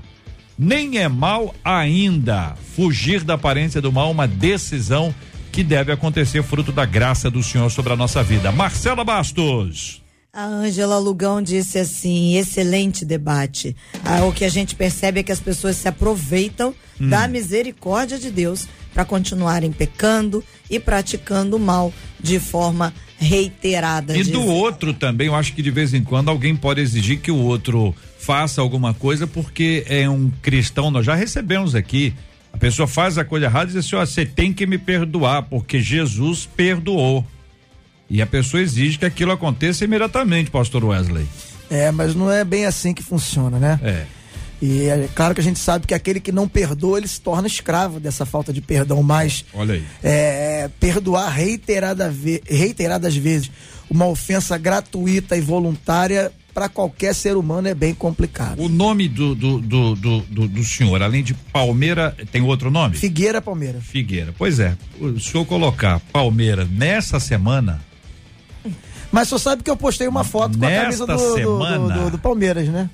[0.58, 2.56] nem é mal ainda.
[2.76, 5.14] Fugir da aparência do mal, uma decisão
[5.56, 8.52] que deve acontecer fruto da graça do Senhor sobre a nossa vida.
[8.52, 10.04] Marcela Bastos.
[10.34, 13.74] A Ângela Lugão disse assim: excelente debate.
[14.04, 17.08] Ah, o que a gente percebe é que as pessoas se aproveitam hum.
[17.08, 24.18] da misericórdia de Deus para continuarem pecando e praticando o mal de forma reiterada.
[24.18, 27.32] E do outro também, eu acho que de vez em quando alguém pode exigir que
[27.32, 30.92] o outro faça alguma coisa porque é um cristão.
[30.92, 32.14] Nós já recebemos aqui
[32.56, 35.44] a pessoa faz a coisa errada e diz assim: ó, você tem que me perdoar,
[35.44, 37.26] porque Jesus perdoou.
[38.10, 41.28] E a pessoa exige que aquilo aconteça imediatamente, pastor Wesley.
[41.70, 43.78] É, mas não é bem assim que funciona, né?
[43.84, 44.06] É.
[44.62, 47.46] E é claro que a gente sabe que aquele que não perdoa, ele se torna
[47.46, 49.84] escravo dessa falta de perdão, mas Olha aí.
[50.02, 53.52] É, perdoar reiterada ve reiteradas vezes
[53.90, 58.62] uma ofensa gratuita e voluntária para qualquer ser humano é bem complicado.
[58.62, 62.96] O nome do, do, do, do, do senhor, além de Palmeira, tem outro nome?
[62.96, 63.82] Figueira Palmeira.
[63.82, 64.34] Figueira.
[64.38, 67.82] Pois é, o senhor colocar Palmeira nessa semana.
[69.12, 71.94] Mas só sabe que eu postei uma foto com a camisa do, semana...
[71.94, 72.90] do, do, do Palmeiras, né?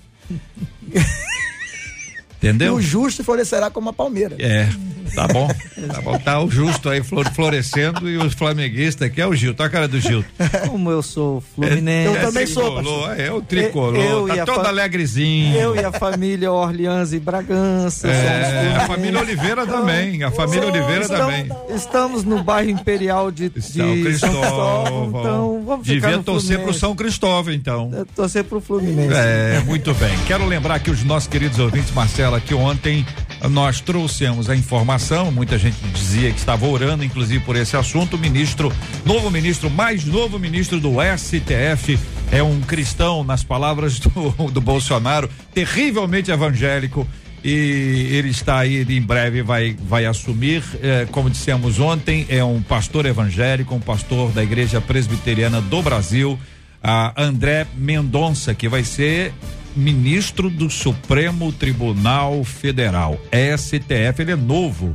[2.38, 2.74] Entendeu?
[2.74, 4.36] E o justo florescerá como a palmeira.
[4.40, 4.68] É.
[5.16, 6.20] Tá bom, tá bom.
[6.20, 7.02] Tá o justo aí
[7.34, 10.24] florescendo e os flamenguistas aqui é o Gil, tá a cara do Gil.
[10.68, 12.16] Como eu sou fluminense.
[12.16, 13.20] É, eu também sou, pastor.
[13.20, 15.56] É, o tricolor, eu, tá todo alegrezinho.
[15.56, 18.08] Eu e a família Orleans e Bragança.
[18.08, 21.50] É, a família Oliveira também, a família Oliveira estamos, também.
[21.76, 27.54] Estamos no bairro Imperial de, de São Cristóvão, então vamos Devia torcer pro São Cristóvão,
[27.54, 27.92] então.
[27.94, 29.14] É, torcer pro Fluminense.
[29.14, 30.18] É, muito bem.
[30.28, 33.06] Quero lembrar que os nossos queridos ouvintes, Marcela, que ontem
[33.50, 38.20] nós trouxemos a informação, muita gente dizia que estava orando, inclusive por esse assunto, o
[38.20, 38.72] ministro,
[39.06, 41.98] novo ministro, mais novo ministro do STF,
[42.32, 47.08] é um cristão, nas palavras do, do Bolsonaro, terrivelmente evangélico,
[47.44, 50.64] e ele está aí em breve vai vai assumir.
[50.82, 56.40] Eh, como dissemos ontem é um pastor evangélico um pastor da igreja presbiteriana do Brasil
[56.84, 59.34] a André Mendonça que vai ser
[59.76, 63.20] ministro do Supremo Tribunal Federal,
[63.58, 64.94] STF, ele é novo.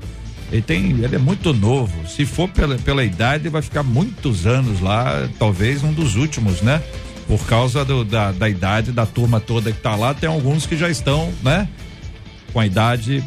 [0.50, 2.06] Ele tem, ele é muito novo.
[2.08, 6.82] Se for pela, pela idade, vai ficar muitos anos lá, talvez um dos últimos, né?
[7.26, 10.76] Por causa do, da, da idade da turma toda que está lá, tem alguns que
[10.76, 11.68] já estão, né?
[12.52, 13.24] Com a idade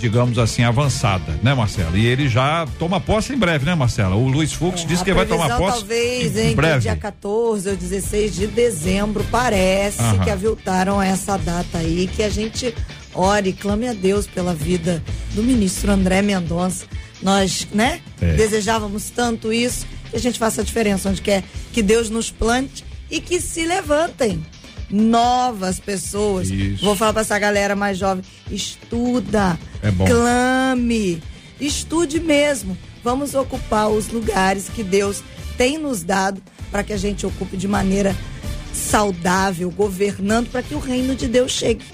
[0.00, 1.96] digamos assim, avançada, né, Marcela?
[1.96, 4.16] E ele já toma posse em breve, né, Marcela?
[4.16, 5.80] O Luiz Fux é, disse que vai tomar posse.
[5.80, 6.80] Talvez em, em breve.
[6.80, 10.24] dia 14 ou 16 de dezembro, parece Aham.
[10.24, 12.74] que aviltaram essa data aí, que a gente
[13.14, 15.02] ore, clame a Deus pela vida
[15.34, 16.86] do ministro André Mendonça.
[17.22, 18.32] Nós, né, é.
[18.32, 22.84] desejávamos tanto isso, que a gente faça a diferença onde quer que Deus nos plante
[23.10, 24.42] e que se levantem
[24.90, 26.50] novas pessoas.
[26.50, 26.84] Isso.
[26.84, 31.22] Vou falar para essa galera mais jovem: estuda, é clame,
[31.60, 32.76] estude mesmo.
[33.02, 35.22] Vamos ocupar os lugares que Deus
[35.56, 38.14] tem nos dado para que a gente ocupe de maneira
[38.72, 41.84] saudável, governando para que o reino de Deus chegue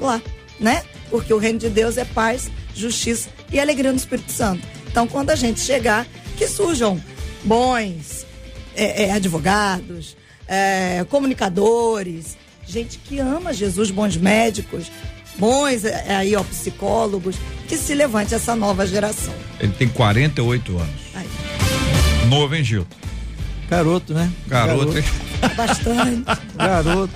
[0.00, 0.20] lá,
[0.60, 0.82] né?
[1.10, 4.66] Porque o reino de Deus é paz, justiça e alegria no Espírito Santo.
[4.88, 7.00] Então, quando a gente chegar, que surjam
[7.44, 8.26] bons
[8.74, 10.16] é, é, advogados,
[10.48, 12.36] é, comunicadores,
[12.66, 14.90] gente que ama Jesus, bons médicos,
[15.38, 17.36] bons é, aí, ó, psicólogos,
[17.68, 19.34] que se levante essa nova geração.
[19.60, 20.94] Ele tem 48 anos.
[21.14, 21.26] Aí.
[22.28, 22.86] Novo, hein, Gil?
[23.68, 24.30] Garoto, né?
[24.46, 24.98] Garoto, Garoto.
[24.98, 25.04] hein?
[25.56, 26.24] Bastante.
[26.56, 27.12] Garoto.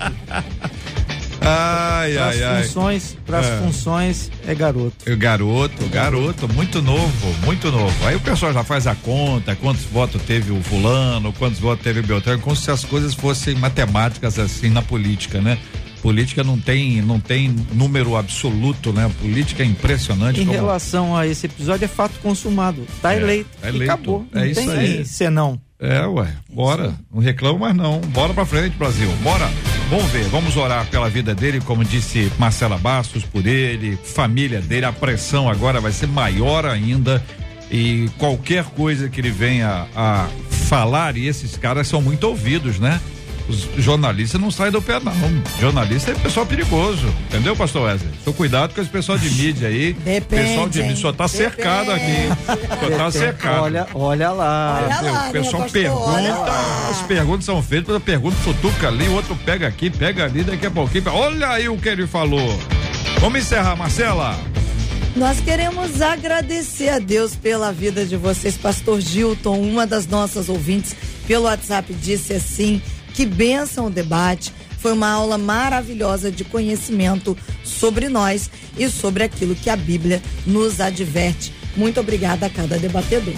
[1.43, 2.63] Ai, pras ai, ai.
[2.63, 3.57] Funções, para as é.
[3.57, 4.95] funções é garoto.
[5.07, 8.05] É garoto, garoto, muito novo, muito novo.
[8.05, 12.01] Aí o pessoal já faz a conta, quantos votos teve o fulano, quantos votos teve
[12.01, 15.57] o Beltrano, como se as coisas fossem matemáticas assim na política, né?
[16.01, 19.09] Política não tem, não tem número absoluto, né?
[19.21, 20.41] política é impressionante.
[20.41, 20.57] Em como...
[20.57, 22.85] relação a esse episódio, é fato consumado.
[23.01, 23.49] Tá é, eleito.
[23.61, 23.91] É eleito.
[23.91, 24.25] acabou.
[24.33, 25.05] É não isso tem aí.
[25.05, 25.61] senão.
[25.79, 26.27] É, ué.
[26.51, 26.93] Bora.
[27.13, 27.99] Não reclamo mais não.
[27.99, 29.09] Bora pra frente, Brasil.
[29.23, 29.49] Bora.
[29.89, 34.85] Vamos ver, vamos orar pela vida dele, como disse Marcela Bastos, por ele, família dele.
[34.85, 37.21] A pressão agora vai ser maior ainda.
[37.69, 43.01] E qualquer coisa que ele venha a falar, e esses caras são muito ouvidos, né?
[43.51, 45.13] Os jornalistas não saem do pé, não.
[45.59, 48.09] Jornalista é pessoal perigoso, entendeu, pastor Wesley?
[48.21, 49.91] Então cuidado com esse pessoal de mídia aí.
[49.91, 50.43] Depende.
[50.43, 51.43] Pessoal de mídia só tá Depende.
[51.43, 52.29] cercado aqui.
[52.79, 53.63] Só tá cercado.
[53.63, 54.81] Olha, olha lá.
[54.85, 56.51] Olha lá o pessoal né, pergunta,
[56.89, 60.65] as perguntas são feitas, a pergunta futuca ali, o outro pega aqui, pega ali, daqui
[60.65, 61.03] a pouquinho.
[61.07, 62.57] Olha aí o que ele falou.
[63.19, 64.39] Vamos encerrar, Marcela.
[65.15, 68.55] Nós queremos agradecer a Deus pela vida de vocês.
[68.55, 70.95] Pastor Gilton, uma das nossas ouvintes,
[71.27, 72.81] pelo WhatsApp, disse assim:
[73.13, 74.53] que benção o debate.
[74.79, 80.81] Foi uma aula maravilhosa de conhecimento sobre nós e sobre aquilo que a Bíblia nos
[80.81, 81.53] adverte.
[81.75, 83.35] Muito obrigada a cada debatedor.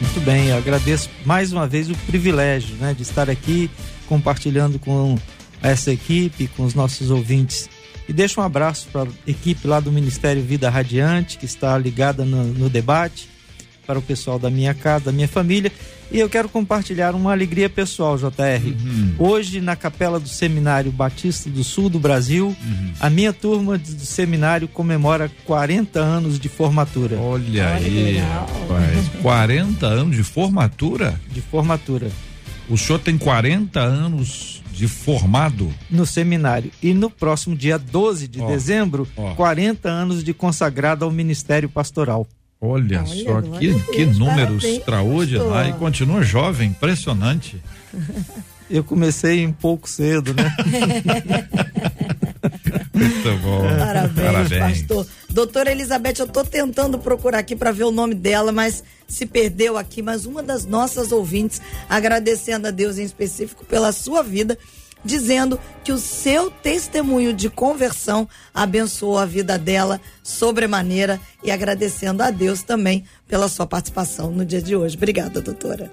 [0.00, 3.68] Muito bem, agradeço mais uma vez o privilégio né, de estar aqui
[4.06, 5.18] compartilhando com
[5.62, 7.68] essa equipe, com os nossos ouvintes.
[8.08, 12.24] E deixo um abraço para a equipe lá do Ministério Vida Radiante, que está ligada
[12.24, 13.28] no, no debate,
[13.88, 15.72] para o pessoal da minha casa, da minha família
[16.10, 18.64] e eu quero compartilhar uma alegria pessoal, JR.
[18.64, 19.14] Uhum.
[19.18, 22.92] Hoje, na capela do Seminário Batista do Sul do Brasil, uhum.
[22.98, 27.18] a minha turma do seminário comemora 40 anos de formatura.
[27.18, 29.08] Olha, aí, rapaz.
[29.20, 31.20] 40 anos de formatura?
[31.30, 32.10] De formatura.
[32.70, 35.72] O senhor tem 40 anos de formado?
[35.90, 36.70] No seminário.
[36.82, 39.34] E no próximo dia 12 de oh, dezembro, oh.
[39.34, 42.26] 40 anos de consagrado ao ministério pastoral.
[42.60, 45.70] Olha, Olha só que, Deus, que número extraordinário.
[45.70, 47.62] E continua jovem, impressionante.
[48.70, 50.54] Eu comecei um pouco cedo, né?
[52.92, 53.62] Muito bom.
[53.62, 55.06] Parabéns, Parabéns, pastor.
[55.30, 59.78] Doutora Elizabeth, eu estou tentando procurar aqui para ver o nome dela, mas se perdeu
[59.78, 60.02] aqui.
[60.02, 64.58] Mas uma das nossas ouvintes, agradecendo a Deus em específico pela sua vida,
[65.04, 72.30] dizendo que o seu testemunho de conversão abençoou a vida dela sobremaneira e agradecendo a
[72.30, 74.96] Deus também pela sua participação no dia de hoje.
[74.96, 75.90] Obrigada, doutora.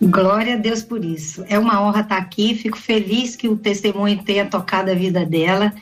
[0.00, 1.44] Glória a Deus por isso.
[1.48, 2.54] É uma honra estar aqui.
[2.54, 5.72] Fico feliz que o testemunho tenha tocado a vida dela.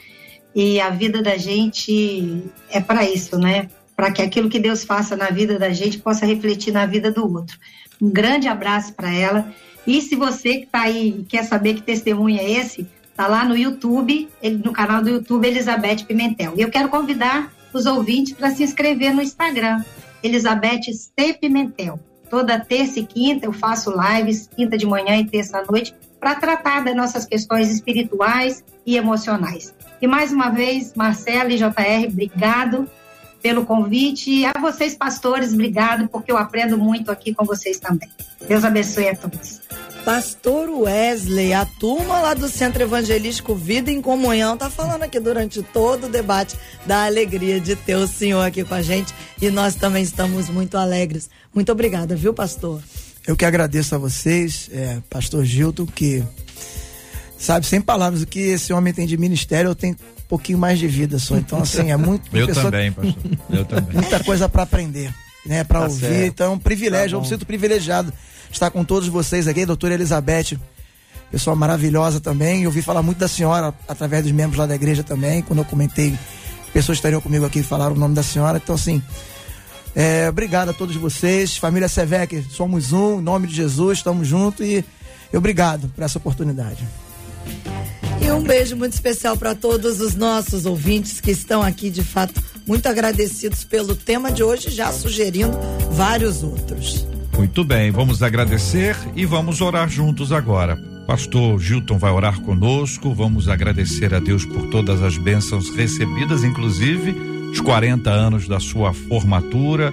[0.55, 3.69] E a vida da gente é para isso, né?
[3.97, 7.23] Para que aquilo que Deus faça na vida da gente possa refletir na vida do
[7.33, 7.57] outro.
[8.01, 9.53] Um grande abraço para ela.
[9.87, 13.45] E se você que está aí e quer saber que testemunho é esse, tá lá
[13.45, 14.29] no YouTube,
[14.65, 16.55] no canal do YouTube Elizabeth Pimentel.
[16.57, 19.83] E eu quero convidar os ouvintes para se inscrever no Instagram,
[20.23, 21.35] Elizabeth C.
[21.35, 21.99] Pimentel.
[22.31, 26.35] Toda terça e quinta eu faço lives, quinta de manhã e terça à noite, para
[26.35, 29.75] tratar das nossas questões espirituais e emocionais.
[30.01, 32.89] E mais uma vez, Marcela e JR, obrigado
[33.43, 34.31] pelo convite.
[34.31, 38.09] E a vocês, pastores, obrigado, porque eu aprendo muito aqui com vocês também.
[38.47, 39.61] Deus abençoe a todos.
[40.05, 45.63] Pastor Wesley, a turma lá do Centro Evangelístico Vida em Comunhão tá falando aqui durante
[45.63, 49.77] todo o debate da alegria de ter o senhor aqui com a gente e nós
[49.77, 51.31] também estamos muito alegres.
[51.55, 52.83] Muito obrigada, viu, pastor?
[53.25, 56.25] Eu que agradeço a vocês, é, pastor Gilton, que
[57.39, 59.97] sabe, sem palavras, o que esse homem tem de ministério, eu tenho
[60.33, 61.37] pouquinho mais de vida só.
[61.37, 62.35] Então, assim, é muito.
[62.35, 63.15] eu também, pastor.
[63.51, 63.93] Eu também.
[63.93, 65.13] Muita coisa para aprender,
[65.45, 65.63] né?
[65.63, 66.01] Para tá ouvir.
[66.01, 66.25] Certo.
[66.25, 68.11] Então, é um privilégio, tá eu me sinto privilegiado
[68.51, 70.59] estar com todos vocês aqui, doutora Elizabeth,
[71.31, 72.63] pessoa maravilhosa também.
[72.63, 75.67] Eu ouvi falar muito da senhora através dos membros lá da igreja também, quando eu
[75.67, 76.19] comentei,
[76.73, 78.57] pessoas estariam comigo aqui e falaram o nome da senhora.
[78.57, 79.03] Então, assim,
[79.95, 81.59] é, obrigado a todos vocês.
[81.59, 84.83] Família Sevec, somos um, em nome de Jesus, estamos juntos e
[85.37, 86.89] obrigado por essa oportunidade.
[88.21, 92.43] E um beijo muito especial para todos os nossos ouvintes que estão aqui, de fato,
[92.67, 95.59] muito agradecidos pelo tema de hoje, já sugerindo
[95.91, 97.07] vários outros.
[97.37, 100.77] Muito bem, vamos agradecer e vamos orar juntos agora.
[101.07, 107.11] Pastor Gilton vai orar conosco, vamos agradecer a Deus por todas as bênçãos recebidas, inclusive
[107.51, 109.93] os 40 anos da sua formatura,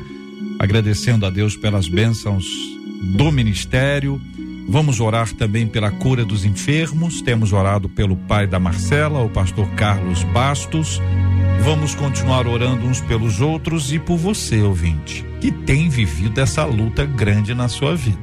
[0.60, 2.46] agradecendo a Deus pelas bênçãos
[3.18, 4.22] do ministério.
[4.72, 7.24] Vamos orar também pela cura dos enfermos.
[7.24, 11.02] Temos orado pelo pai da Marcela, o pastor Carlos Bastos.
[11.64, 17.04] Vamos continuar orando uns pelos outros e por você, ouvinte, que tem vivido essa luta
[17.04, 18.20] grande na sua vida.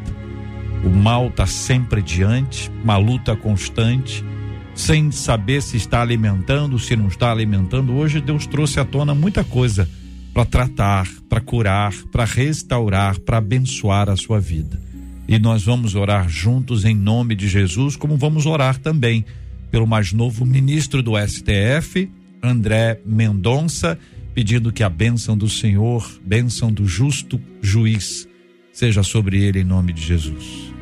[0.84, 4.24] O mal está sempre diante, uma luta constante,
[4.72, 7.92] sem saber se está alimentando, se não está alimentando.
[7.96, 9.88] Hoje Deus trouxe à tona muita coisa
[10.32, 14.85] para tratar, para curar, para restaurar, para abençoar a sua vida.
[15.28, 19.24] E nós vamos orar juntos em nome de Jesus, como vamos orar também
[19.70, 22.08] pelo mais novo ministro do STF,
[22.40, 23.98] André Mendonça,
[24.32, 28.28] pedindo que a bênção do Senhor, bênção do justo juiz,
[28.72, 30.72] seja sobre ele em nome de Jesus.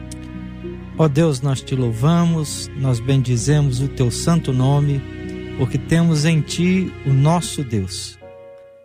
[0.98, 5.00] Ó Deus, nós te louvamos, nós bendizemos o teu santo nome,
[5.56, 8.18] porque temos em ti o nosso Deus.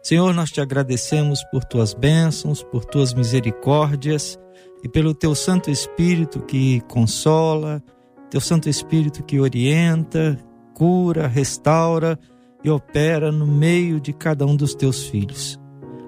[0.02, 4.40] Senhor, nós te agradecemos por tuas bênçãos, por tuas misericórdias
[4.84, 7.84] e pelo teu Santo Espírito que consola,
[8.30, 10.38] teu Santo Espírito que orienta,
[10.74, 12.18] cura, restaura
[12.64, 15.60] e opera no meio de cada um dos teus filhos.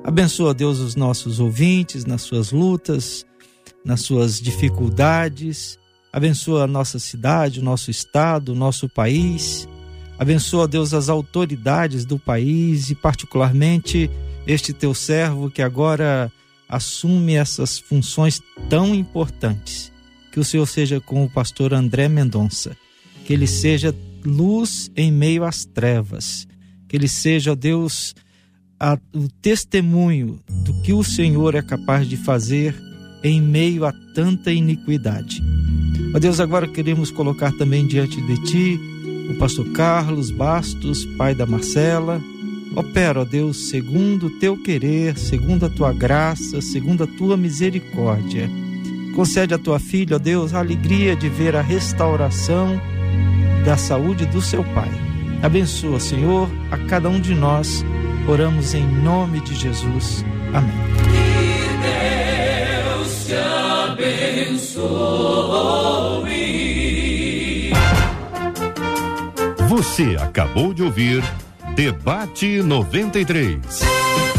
[0.03, 3.26] Abençoa, Deus, os nossos ouvintes nas suas lutas,
[3.86, 5.78] nas suas dificuldades.
[6.11, 9.67] Abençoa a nossa cidade, o nosso estado, o nosso país.
[10.17, 14.09] Abençoa, Deus, as autoridades do país e, particularmente,
[14.45, 16.32] este teu servo que agora
[16.72, 19.91] assume essas funções tão importantes.
[20.32, 22.76] Que o Senhor seja com o pastor André Mendonça.
[23.26, 23.93] Que ele seja
[24.24, 26.47] luz em meio às trevas.
[26.88, 28.15] Que ele seja, Deus,
[28.80, 32.74] a, o testemunho do que o Senhor é capaz de fazer
[33.24, 35.43] em meio a tanta iniquidade.
[36.15, 38.80] Ó Deus, agora queremos colocar também diante de Ti
[39.30, 42.22] o pastor Carlos Bastos, pai da Marcela.
[42.76, 48.49] Opera, ó Deus, segundo o Teu querer, segundo a Tua graça, segundo a Tua misericórdia.
[49.13, 52.80] Concede a Tua filha, ó Deus, a alegria de ver a restauração
[53.65, 54.89] da saúde do seu pai.
[55.43, 57.84] Abençoa, Senhor, a cada um de nós.
[58.28, 60.24] Oramos em nome de Jesus.
[60.53, 60.72] Amém.
[61.03, 61.67] Que
[62.93, 63.34] Deus te
[64.53, 64.82] abençoe.
[69.67, 71.24] Você acabou de ouvir
[71.76, 74.30] Debate 93.